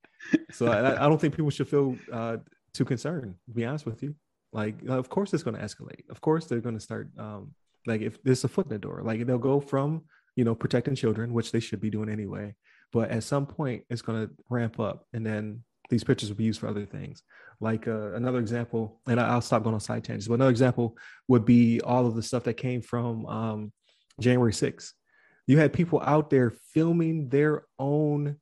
So 0.50 0.66
I, 0.66 1.04
I 1.04 1.09
don't 1.09 1.21
think 1.21 1.37
people 1.37 1.50
should 1.50 1.69
feel 1.69 1.97
uh, 2.12 2.38
too 2.73 2.85
concerned. 2.85 3.35
To 3.47 3.54
be 3.54 3.64
honest 3.64 3.87
with 3.87 4.02
you, 4.02 4.14
like, 4.52 4.76
of 4.88 5.09
course 5.09 5.33
it's 5.35 5.43
going 5.43 5.57
to 5.57 5.62
escalate. 5.62 6.09
Of 6.11 6.21
course 6.21 6.47
they're 6.47 6.61
going 6.61 6.76
to 6.76 6.81
start. 6.81 7.11
Um, 7.19 7.52
like, 7.87 8.00
if 8.00 8.23
there's 8.23 8.45
a 8.45 8.49
foot 8.49 8.66
in 8.66 8.73
the 8.73 8.78
door, 8.78 9.02
like 9.04 9.25
they'll 9.26 9.38
go 9.38 9.61
from 9.61 10.02
you 10.37 10.45
know 10.45 10.54
protecting 10.54 10.95
children, 10.95 11.33
which 11.33 11.52
they 11.52 11.61
should 11.61 11.81
be 11.81 11.90
doing 11.90 12.09
anyway. 12.09 12.54
But 12.93 13.11
at 13.11 13.25
some 13.25 13.47
point, 13.47 13.85
it's 13.90 14.02
going 14.02 14.26
to 14.26 14.33
ramp 14.49 14.81
up, 14.81 15.07
and 15.12 15.25
then 15.25 15.62
these 15.91 16.05
pictures 16.05 16.29
will 16.29 16.37
be 16.37 16.45
used 16.45 16.61
for 16.61 16.69
other 16.69 16.87
things. 16.87 17.23
Like 17.61 17.87
uh, 17.87 18.12
another 18.12 18.38
example, 18.38 19.00
and 19.07 19.21
I'll 19.21 19.41
stop 19.41 19.62
going 19.62 19.75
on 19.75 19.81
side 19.81 20.05
tangents, 20.05 20.29
but 20.29 20.35
another 20.35 20.50
example 20.50 20.97
would 21.29 21.45
be 21.45 21.81
all 21.81 22.07
of 22.07 22.14
the 22.14 22.23
stuff 22.23 22.45
that 22.45 22.55
came 22.55 22.83
from 22.83 23.26
um, 23.26 23.73
January 24.21 24.53
6th. 24.53 24.93
You 25.47 25.59
had 25.59 25.73
people 25.73 26.00
out 26.05 26.31
there 26.31 26.53
filming 26.73 27.29
their 27.29 27.64
own 27.79 28.37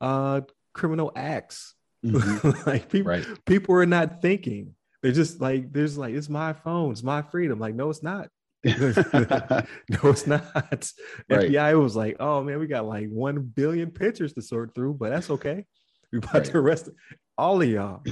uh, 0.00 0.42
criminal 0.74 1.12
acts. 1.16 1.74
Mm-hmm. 2.04 2.50
like 2.70 2.88
people, 2.90 3.10
right. 3.10 3.26
people 3.46 3.74
are 3.74 3.86
not 3.86 4.20
thinking. 4.20 4.74
They're 5.02 5.12
just 5.12 5.40
like, 5.40 5.72
there's 5.72 5.98
like, 5.98 6.14
it's 6.14 6.28
my 6.28 6.52
phone, 6.52 6.92
it's 6.92 7.02
my 7.02 7.22
freedom. 7.22 7.58
Like, 7.58 7.74
no, 7.74 7.90
it's 7.90 8.02
not. 8.02 8.28
no, 8.64 9.64
it's 10.04 10.26
not. 10.26 10.44
Right. 10.54 11.50
FBI 11.50 11.82
was 11.82 11.96
like, 11.96 12.16
oh 12.20 12.42
man, 12.42 12.60
we 12.60 12.66
got 12.66 12.86
like 12.86 13.08
one 13.08 13.40
billion 13.40 13.90
pictures 13.90 14.34
to 14.34 14.42
sort 14.42 14.74
through, 14.74 14.94
but 14.94 15.10
that's 15.10 15.30
okay. 15.30 15.64
We 16.12 16.18
about 16.18 16.34
right. 16.34 16.44
to 16.44 16.58
arrest 16.58 16.90
all 17.38 17.62
of 17.62 17.68
y'all. 17.68 18.02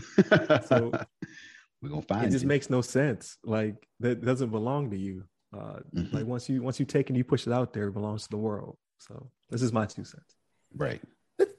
So 0.66 0.92
we're 1.82 1.90
gonna 1.90 2.02
find 2.02 2.24
it. 2.24 2.28
It 2.28 2.30
just 2.30 2.42
you. 2.42 2.48
makes 2.48 2.70
no 2.70 2.80
sense. 2.80 3.36
Like 3.44 3.86
that 4.00 4.24
doesn't 4.24 4.50
belong 4.50 4.90
to 4.90 4.96
you. 4.96 5.24
Uh, 5.54 5.80
mm-hmm. 5.94 6.16
Like 6.16 6.26
once 6.26 6.48
you 6.48 6.62
once 6.62 6.80
you 6.80 6.86
take 6.86 7.10
and 7.10 7.16
you 7.16 7.24
push 7.24 7.46
it 7.46 7.52
out 7.52 7.72
there, 7.72 7.88
it 7.88 7.92
belongs 7.92 8.24
to 8.24 8.30
the 8.30 8.36
world. 8.36 8.76
So 8.98 9.30
this 9.50 9.62
is 9.62 9.72
my 9.72 9.86
two 9.86 10.04
cents. 10.04 10.36
Right. 10.74 11.00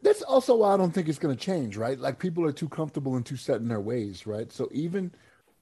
That's 0.04 0.22
also 0.22 0.58
why 0.58 0.74
I 0.74 0.78
don't 0.78 0.92
think 0.92 1.10
it's 1.10 1.18
going 1.18 1.36
to 1.36 1.44
change, 1.44 1.76
right? 1.76 2.00
Like 2.00 2.20
people 2.20 2.46
are 2.46 2.52
too 2.52 2.70
comfortable 2.70 3.16
and 3.16 3.26
too 3.26 3.36
set 3.36 3.62
in 3.62 3.68
their 3.68 3.80
ways, 3.80 4.28
right? 4.28 4.52
So 4.52 4.70
even 4.72 5.12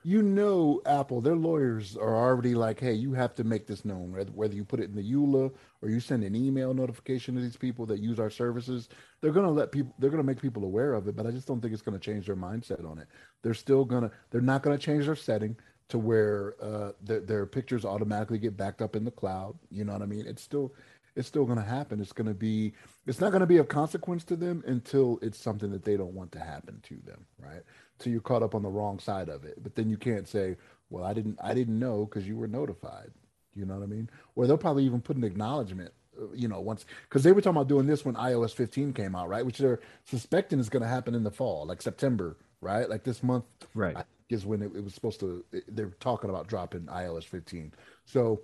you 0.03 0.22
know 0.22 0.82
Apple, 0.86 1.22
their 1.22 1.36
lawyers 1.36 1.98
are 1.98 2.15
already 2.15 2.56
like, 2.56 2.79
hey, 2.79 2.94
you 2.94 3.13
have 3.13 3.36
to 3.36 3.44
make 3.44 3.68
this 3.68 3.84
known, 3.84 4.13
whether 4.34 4.56
you 4.56 4.63
put 4.63 4.79
it 4.79 4.89
in 4.89 4.96
the 4.96 5.13
EULA 5.13 5.51
or 5.82 5.89
you 5.89 6.00
send 6.00 6.24
an 6.24 6.36
email 6.36 6.74
notification 6.74 7.36
to 7.36 7.41
these 7.41 7.58
people 7.58 7.86
that 7.88 8.00
use 8.00 8.20
our 8.20 8.29
services. 8.29 8.88
They're 9.22 9.32
going 9.32 9.46
to 9.46 9.51
let 9.51 9.72
people, 9.72 9.94
they're 10.00 10.10
going 10.10 10.24
to 10.24 10.27
make 10.27 10.41
people 10.41 10.63
aware 10.63 10.94
of 10.94 11.08
it, 11.08 11.15
but 11.15 11.27
I 11.27 11.32
just 11.32 11.48
don't 11.48 11.60
think 11.62 11.74
it's 11.74 11.82
going 11.82 12.00
to 12.00 12.03
change 12.03 12.27
their 12.27 12.36
mindset 12.36 12.89
on 12.89 12.98
it. 12.98 13.08
They're 13.44 13.53
still 13.53 13.86
to, 13.86 14.12
they're 14.32 14.41
not 14.41 14.63
going 14.63 14.77
to 14.77 14.84
change 14.84 15.06
their 15.06 15.15
setting 15.15 15.58
to 15.89 15.98
where 15.98 16.56
uh, 16.62 16.91
their, 17.01 17.20
their 17.20 17.46
pictures 17.46 17.84
automatically 17.84 18.38
get 18.38 18.56
backed 18.56 18.82
up 18.82 18.96
in 18.96 19.03
the 19.03 19.12
cloud. 19.12 19.58
You 19.70 19.84
know 19.84 19.94
what 19.94 20.01
I 20.01 20.06
mean? 20.06 20.25
It's 20.27 20.41
still, 20.41 20.74
it's 21.15 21.27
still 21.27 21.46
going 21.46 21.58
to 21.58 21.63
happen. 21.63 22.00
It's 22.00 22.13
going 22.13 22.27
to 22.27 22.34
be, 22.34 22.74
it's 23.06 23.20
not 23.20 23.32
going 23.32 23.41
to 23.41 23.48
be 23.48 23.58
of 23.58 23.68
consequence 23.68 24.24
to 24.25 24.36
them 24.36 24.63
until 24.65 25.20
it's 25.22 25.39
something 25.39 25.72
that 25.72 25.84
they 25.84 25.98
don't 25.98 26.13
want 26.13 26.32
to 26.34 26.39
happen 26.39 26.79
to 26.84 26.96
them, 27.06 27.25
right? 27.39 27.63
Till 28.00 28.12
you're 28.12 28.22
caught 28.22 28.44
up 28.44 28.56
on 28.56 28.63
the 28.63 28.70
wrong 28.70 29.00
side 29.00 29.29
of 29.29 29.44
it. 29.46 29.62
But 29.62 29.75
then 29.75 29.89
you 29.89 29.98
can't 29.98 30.27
say, 30.27 30.58
"Well, 30.89 31.03
I 31.03 31.13
didn't, 31.13 31.38
I 31.44 31.53
didn't 31.53 31.77
know 31.77 32.06
because 32.06 32.27
you 32.27 32.38
were 32.38 32.48
notified." 32.48 33.12
You 33.56 33.65
know 33.65 33.75
what 33.75 33.84
I 33.84 33.88
mean? 33.88 34.10
Or 34.36 34.48
they'll 34.48 34.58
probably 34.58 34.86
even 34.86 35.01
put 35.01 35.18
an 35.18 35.24
acknowledgement. 35.24 35.94
Uh, 36.20 36.27
you 36.34 36.48
know, 36.48 36.60
once 36.60 36.86
because 37.03 37.24
they 37.24 37.32
were 37.32 37.41
talking 37.41 37.58
about 37.58 37.68
doing 37.68 37.88
this 37.88 38.06
when 38.06 38.15
iOS 38.15 38.53
15 38.53 38.94
came 38.94 39.15
out, 39.15 39.29
right? 39.29 39.46
Which 39.46 39.58
they're 39.58 39.79
suspecting 40.06 40.60
is 40.60 40.70
going 40.70 40.84
to 40.84 40.89
happen 40.89 41.15
in 41.15 41.24
the 41.24 41.32
fall, 41.32 41.65
like 41.65 41.82
September, 41.82 42.38
right? 42.62 42.89
Like 42.89 43.03
this 43.03 43.22
month, 43.24 43.46
right? 43.74 43.98
Is 44.29 44.46
when 44.46 44.62
it, 44.62 44.72
it 44.75 44.84
was 44.84 44.94
supposed 44.94 45.20
to. 45.22 45.44
They're 45.68 45.94
talking 46.00 46.29
about 46.29 46.48
dropping 46.48 46.82
iOS 46.82 47.24
15. 47.25 47.74
So, 48.06 48.41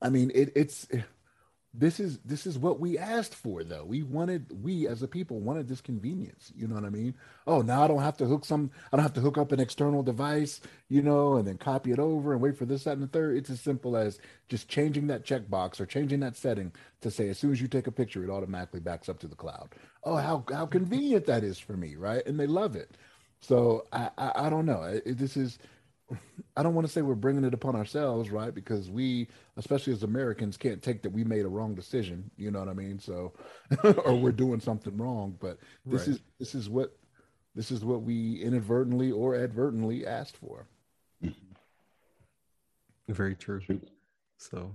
I 0.00 0.10
mean, 0.10 0.30
it, 0.34 0.52
it's 0.54 0.86
this 1.72 2.00
is 2.00 2.18
this 2.24 2.46
is 2.46 2.58
what 2.58 2.80
we 2.80 2.98
asked 2.98 3.34
for 3.34 3.62
though. 3.62 3.84
We 3.84 4.02
wanted 4.02 4.46
we 4.62 4.88
as 4.88 5.02
a 5.02 5.08
people 5.08 5.38
wanted 5.40 5.68
this 5.68 5.80
convenience 5.80 6.52
you 6.56 6.66
know 6.66 6.74
what 6.74 6.84
i 6.84 6.90
mean? 6.90 7.14
Oh 7.46 7.62
now 7.62 7.84
i 7.84 7.88
don't 7.88 8.02
have 8.02 8.16
to 8.18 8.26
hook 8.26 8.44
some 8.44 8.70
i 8.92 8.96
don't 8.96 9.04
have 9.04 9.14
to 9.14 9.20
hook 9.20 9.38
up 9.38 9.52
an 9.52 9.60
external 9.60 10.02
device 10.02 10.60
you 10.88 11.00
know 11.00 11.36
and 11.36 11.46
then 11.46 11.58
copy 11.58 11.92
it 11.92 12.00
over 12.00 12.32
and 12.32 12.40
wait 12.40 12.58
for 12.58 12.64
this 12.64 12.84
that 12.84 12.94
and 12.94 13.02
the 13.02 13.06
third. 13.06 13.36
It's 13.36 13.50
as 13.50 13.60
simple 13.60 13.96
as 13.96 14.18
just 14.48 14.68
changing 14.68 15.06
that 15.08 15.24
checkbox 15.24 15.80
or 15.80 15.86
changing 15.86 16.20
that 16.20 16.36
setting 16.36 16.72
to 17.02 17.10
say 17.10 17.28
as 17.28 17.38
soon 17.38 17.52
as 17.52 17.60
you 17.60 17.68
take 17.68 17.86
a 17.86 17.92
picture 17.92 18.24
it 18.24 18.30
automatically 18.30 18.80
backs 18.80 19.08
up 19.08 19.20
to 19.20 19.28
the 19.28 19.36
cloud. 19.36 19.68
Oh 20.02 20.16
how 20.16 20.44
how 20.52 20.66
convenient 20.66 21.26
that 21.26 21.44
is 21.44 21.58
for 21.58 21.74
me 21.76 21.94
right? 21.94 22.26
And 22.26 22.38
they 22.38 22.48
love 22.48 22.74
it. 22.74 22.96
So 23.40 23.86
i 23.92 24.10
i, 24.18 24.32
I 24.46 24.50
don't 24.50 24.66
know. 24.66 25.00
This 25.06 25.36
is 25.36 25.58
I 26.56 26.62
don't 26.62 26.74
want 26.74 26.86
to 26.86 26.92
say 26.92 27.02
we're 27.02 27.14
bringing 27.14 27.44
it 27.44 27.54
upon 27.54 27.76
ourselves, 27.76 28.30
right? 28.30 28.54
Because 28.54 28.90
we, 28.90 29.28
especially 29.56 29.92
as 29.92 30.02
Americans, 30.02 30.56
can't 30.56 30.82
take 30.82 31.02
that 31.02 31.10
we 31.10 31.24
made 31.24 31.44
a 31.44 31.48
wrong 31.48 31.74
decision. 31.74 32.30
You 32.36 32.50
know 32.50 32.58
what 32.58 32.68
I 32.68 32.74
mean? 32.74 32.98
So, 32.98 33.32
or 33.84 34.14
we're 34.14 34.32
doing 34.32 34.60
something 34.60 34.96
wrong. 34.96 35.36
But 35.40 35.58
this 35.86 36.02
right. 36.02 36.16
is 36.16 36.20
this 36.38 36.54
is 36.54 36.68
what 36.68 36.96
this 37.54 37.70
is 37.70 37.84
what 37.84 38.02
we 38.02 38.42
inadvertently 38.42 39.12
or 39.12 39.36
advertently 39.36 40.06
asked 40.06 40.36
for. 40.36 40.66
Mm-hmm. 41.22 41.52
Very 43.12 43.34
true. 43.34 43.60
So, 44.38 44.74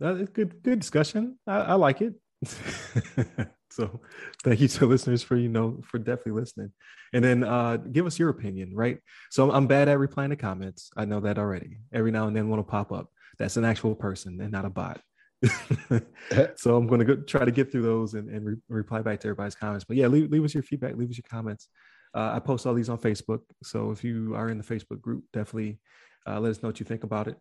that 0.00 0.16
is 0.16 0.28
good. 0.28 0.62
Good 0.62 0.80
discussion. 0.80 1.38
I, 1.46 1.56
I 1.56 1.74
like 1.74 2.02
it. 2.02 2.14
So 3.70 4.00
thank 4.44 4.60
you 4.60 4.68
to 4.68 4.86
listeners 4.94 5.22
for 5.22 5.36
you 5.36 5.48
know 5.48 5.80
for 5.84 5.98
definitely 5.98 6.40
listening, 6.40 6.72
and 7.12 7.24
then 7.24 7.44
uh, 7.44 7.76
give 7.76 8.06
us 8.06 8.18
your 8.18 8.30
opinion. 8.30 8.74
Right. 8.74 8.98
So 9.30 9.50
I'm 9.50 9.66
bad 9.66 9.88
at 9.88 9.98
replying 9.98 10.30
to 10.30 10.36
comments. 10.36 10.90
I 10.96 11.04
know 11.04 11.20
that 11.20 11.38
already. 11.38 11.78
Every 11.92 12.10
now 12.10 12.26
and 12.26 12.36
then 12.36 12.48
one 12.48 12.58
will 12.58 12.64
pop 12.64 12.92
up. 12.92 13.08
That's 13.38 13.56
an 13.56 13.64
actual 13.64 13.94
person 13.94 14.40
and 14.40 14.50
not 14.50 14.64
a 14.64 14.70
bot. 14.70 15.00
so 16.56 16.76
I'm 16.76 16.86
going 16.86 17.06
to 17.06 17.16
try 17.18 17.44
to 17.44 17.50
get 17.50 17.70
through 17.70 17.82
those 17.82 18.14
and, 18.14 18.30
and 18.30 18.46
re- 18.46 18.56
reply 18.68 19.02
back 19.02 19.20
to 19.20 19.28
everybody's 19.28 19.54
comments. 19.54 19.84
But 19.84 19.96
yeah, 19.96 20.06
leave, 20.06 20.30
leave 20.30 20.44
us 20.44 20.54
your 20.54 20.62
feedback. 20.62 20.96
Leave 20.96 21.10
us 21.10 21.18
your 21.18 21.28
comments. 21.30 21.68
Uh, 22.14 22.32
I 22.34 22.38
post 22.38 22.66
all 22.66 22.74
these 22.74 22.88
on 22.88 22.98
Facebook. 22.98 23.40
So 23.62 23.90
if 23.90 24.02
you 24.02 24.34
are 24.34 24.48
in 24.48 24.58
the 24.58 24.64
Facebook 24.64 25.00
group, 25.00 25.24
definitely 25.32 25.78
uh, 26.26 26.40
let 26.40 26.50
us 26.50 26.62
know 26.62 26.70
what 26.70 26.80
you 26.80 26.86
think 26.86 27.04
about 27.04 27.28
it. 27.28 27.36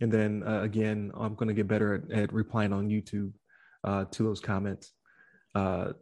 And 0.00 0.10
then 0.10 0.42
uh, 0.46 0.60
again, 0.62 1.10
I'm 1.14 1.34
going 1.34 1.48
to 1.48 1.54
get 1.54 1.68
better 1.68 1.94
at, 1.94 2.10
at 2.12 2.32
replying 2.32 2.72
on 2.72 2.88
YouTube 2.88 3.32
uh, 3.84 4.04
to 4.12 4.22
those 4.22 4.40
comments. 4.40 4.92
Uh, 5.54 5.92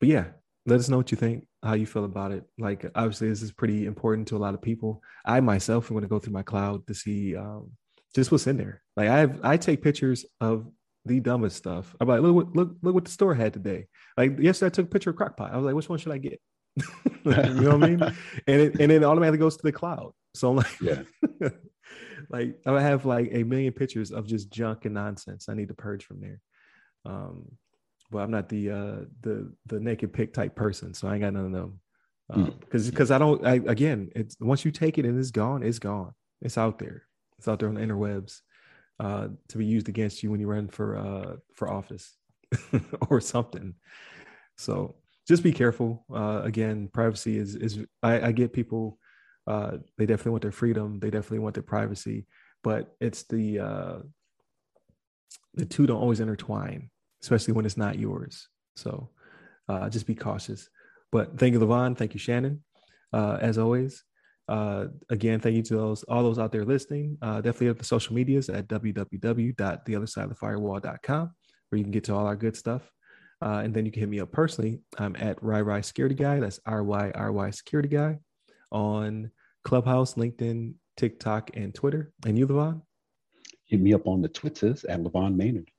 but 0.00 0.08
yeah, 0.08 0.26
let 0.66 0.80
us 0.80 0.88
know 0.88 0.96
what 0.96 1.10
you 1.10 1.16
think, 1.16 1.46
how 1.62 1.74
you 1.74 1.86
feel 1.86 2.04
about 2.04 2.32
it. 2.32 2.44
Like, 2.58 2.84
obviously, 2.94 3.28
this 3.28 3.42
is 3.42 3.52
pretty 3.52 3.86
important 3.86 4.28
to 4.28 4.36
a 4.36 4.38
lot 4.38 4.54
of 4.54 4.62
people. 4.62 5.02
I 5.24 5.40
myself 5.40 5.90
am 5.90 5.94
going 5.94 6.02
to 6.02 6.08
go 6.08 6.18
through 6.18 6.32
my 6.32 6.42
cloud 6.42 6.86
to 6.86 6.94
see 6.94 7.36
um, 7.36 7.70
just 8.14 8.30
what's 8.30 8.46
in 8.46 8.56
there. 8.56 8.82
Like, 8.96 9.08
I 9.08 9.18
have, 9.18 9.40
I 9.42 9.56
take 9.56 9.82
pictures 9.82 10.24
of 10.40 10.66
the 11.08 11.20
dumbest 11.20 11.56
stuff. 11.56 11.96
I'm 12.00 12.06
like, 12.06 12.20
look, 12.20 12.48
look, 12.54 12.76
look 12.82 12.94
what 12.94 13.04
the 13.04 13.10
store 13.10 13.34
had 13.34 13.52
today. 13.52 13.86
Like 14.16 14.38
yesterday, 14.38 14.66
I 14.66 14.70
took 14.70 14.86
a 14.86 14.90
picture 14.90 15.10
of 15.10 15.16
Crockpot. 15.16 15.52
I 15.52 15.56
was 15.56 15.64
like, 15.64 15.74
which 15.74 15.88
one 15.88 15.98
should 15.98 16.12
I 16.12 16.18
get? 16.18 16.40
you 17.24 17.32
know 17.32 17.76
what 17.76 17.84
I 17.84 17.88
mean? 17.88 18.00
And 18.46 18.60
it 18.60 18.80
and 18.80 18.92
it 18.92 19.02
automatically 19.02 19.38
goes 19.38 19.56
to 19.56 19.62
the 19.62 19.72
cloud. 19.72 20.12
So 20.34 20.50
I'm 20.50 20.56
like, 20.56 20.80
yeah. 20.80 21.02
like 22.30 22.58
I 22.66 22.80
have 22.80 23.04
like 23.04 23.30
a 23.32 23.42
million 23.42 23.72
pictures 23.72 24.12
of 24.12 24.26
just 24.26 24.50
junk 24.50 24.84
and 24.84 24.94
nonsense. 24.94 25.48
I 25.48 25.54
need 25.54 25.68
to 25.68 25.74
purge 25.74 26.04
from 26.04 26.20
there. 26.20 26.40
Um, 27.04 27.50
but 28.10 28.18
I'm 28.18 28.30
not 28.30 28.48
the 28.48 28.70
uh 28.70 28.96
the 29.20 29.52
the 29.66 29.80
naked 29.80 30.12
pick 30.12 30.32
type 30.32 30.54
person, 30.54 30.94
so 30.94 31.08
I 31.08 31.14
ain't 31.14 31.22
got 31.22 31.32
none 31.32 31.46
of 31.46 31.52
them. 31.52 31.80
Because 32.60 32.84
um, 32.84 32.90
because 32.90 33.10
I 33.10 33.18
don't 33.18 33.44
I, 33.46 33.54
again, 33.54 34.10
it's 34.14 34.36
once 34.40 34.64
you 34.64 34.70
take 34.70 34.98
it 34.98 35.04
and 35.04 35.18
it's 35.18 35.30
gone, 35.30 35.62
it's 35.62 35.78
gone. 35.78 36.12
It's 36.40 36.58
out 36.58 36.78
there. 36.78 37.04
It's 37.38 37.48
out 37.48 37.58
there 37.58 37.68
on 37.68 37.74
the 37.74 37.80
interwebs 37.80 38.40
uh, 39.00 39.28
to 39.48 39.58
be 39.58 39.66
used 39.66 39.88
against 39.88 40.22
you 40.22 40.30
when 40.30 40.40
you 40.40 40.48
run 40.48 40.68
for 40.68 40.96
uh 40.96 41.36
for 41.54 41.70
office 41.70 42.16
or 43.10 43.20
something. 43.20 43.74
So 44.56 44.96
just 45.26 45.42
be 45.42 45.52
careful. 45.52 46.04
Uh, 46.12 46.40
again, 46.44 46.88
privacy 46.92 47.38
is 47.38 47.54
is 47.54 47.78
I, 48.02 48.28
I 48.28 48.32
get 48.32 48.52
people. 48.52 48.98
Uh, 49.46 49.78
they 49.96 50.04
definitely 50.04 50.32
want 50.32 50.42
their 50.42 50.52
freedom. 50.52 50.98
They 50.98 51.10
definitely 51.10 51.38
want 51.38 51.54
their 51.54 51.62
privacy, 51.62 52.26
but 52.62 52.94
it's 53.00 53.22
the 53.24 53.58
uh, 53.58 53.96
the 55.54 55.64
two 55.64 55.86
don't 55.86 56.00
always 56.00 56.20
intertwine 56.20 56.90
especially 57.22 57.54
when 57.54 57.66
it's 57.66 57.76
not 57.76 57.98
yours. 57.98 58.48
So 58.76 59.10
uh, 59.68 59.88
just 59.88 60.06
be 60.06 60.14
cautious. 60.14 60.68
But 61.10 61.36
thank 61.38 61.52
you, 61.52 61.60
Levon. 61.60 61.96
Thank 61.96 62.14
you, 62.14 62.20
Shannon. 62.20 62.62
Uh, 63.12 63.38
as 63.40 63.58
always, 63.58 64.04
uh, 64.48 64.86
again, 65.10 65.40
thank 65.40 65.56
you 65.56 65.62
to 65.62 65.76
those 65.76 66.04
all 66.04 66.22
those 66.22 66.38
out 66.38 66.52
there 66.52 66.64
listening. 66.64 67.18
Uh, 67.20 67.40
definitely 67.40 67.68
at 67.68 67.78
the 67.78 67.84
social 67.84 68.14
medias 68.14 68.48
at 68.48 68.68
www.theothersideofthefirewall.com, 68.68 71.30
where 71.68 71.76
you 71.76 71.84
can 71.84 71.90
get 71.90 72.04
to 72.04 72.14
all 72.14 72.26
our 72.26 72.36
good 72.36 72.56
stuff. 72.56 72.88
Uh, 73.40 73.60
and 73.62 73.72
then 73.72 73.86
you 73.86 73.92
can 73.92 74.00
hit 74.00 74.08
me 74.08 74.18
up 74.20 74.32
personally. 74.32 74.80
I'm 74.98 75.14
at 75.16 75.40
RyRy 75.40 75.84
Security 75.84 76.14
Guy. 76.14 76.40
That's 76.40 76.60
R 76.66 76.82
Y 76.82 77.12
R 77.14 77.32
Y 77.32 77.50
Security 77.50 77.88
Guy 77.88 78.18
on 78.72 79.30
Clubhouse, 79.64 80.14
LinkedIn, 80.14 80.74
TikTok, 80.96 81.50
and 81.54 81.74
Twitter. 81.74 82.12
And 82.26 82.38
you, 82.38 82.48
Levon? 82.48 82.82
Hit 83.66 83.80
me 83.80 83.94
up 83.94 84.06
on 84.06 84.22
the 84.22 84.28
Twitters 84.28 84.84
at 84.84 85.02
Levon 85.02 85.36
Maynard. 85.36 85.70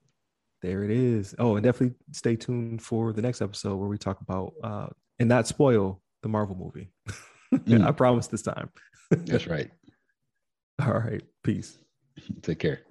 There 0.62 0.84
it 0.84 0.92
is. 0.92 1.36
Oh, 1.40 1.56
and 1.56 1.64
definitely 1.64 1.96
stay 2.12 2.36
tuned 2.36 2.82
for 2.82 3.14
the 3.14 3.22
next 3.22 3.42
episode 3.42 3.78
where 3.78 3.88
we 3.88 3.98
talk 3.98 4.20
about 4.22 4.54
uh, 4.64 4.88
and 5.20 5.30
not 5.30 5.48
spoil 5.48 6.02
the 6.22 6.30
Marvel 6.30 6.56
movie. 6.56 6.92
mm. 7.54 7.86
I 7.86 7.92
promise 7.92 8.28
this 8.28 8.42
time. 8.42 8.70
That's 9.10 9.48
right. 9.48 9.72
All 10.82 10.94
right. 10.94 11.22
Peace. 11.44 11.78
Take 12.42 12.60
care. 12.60 12.82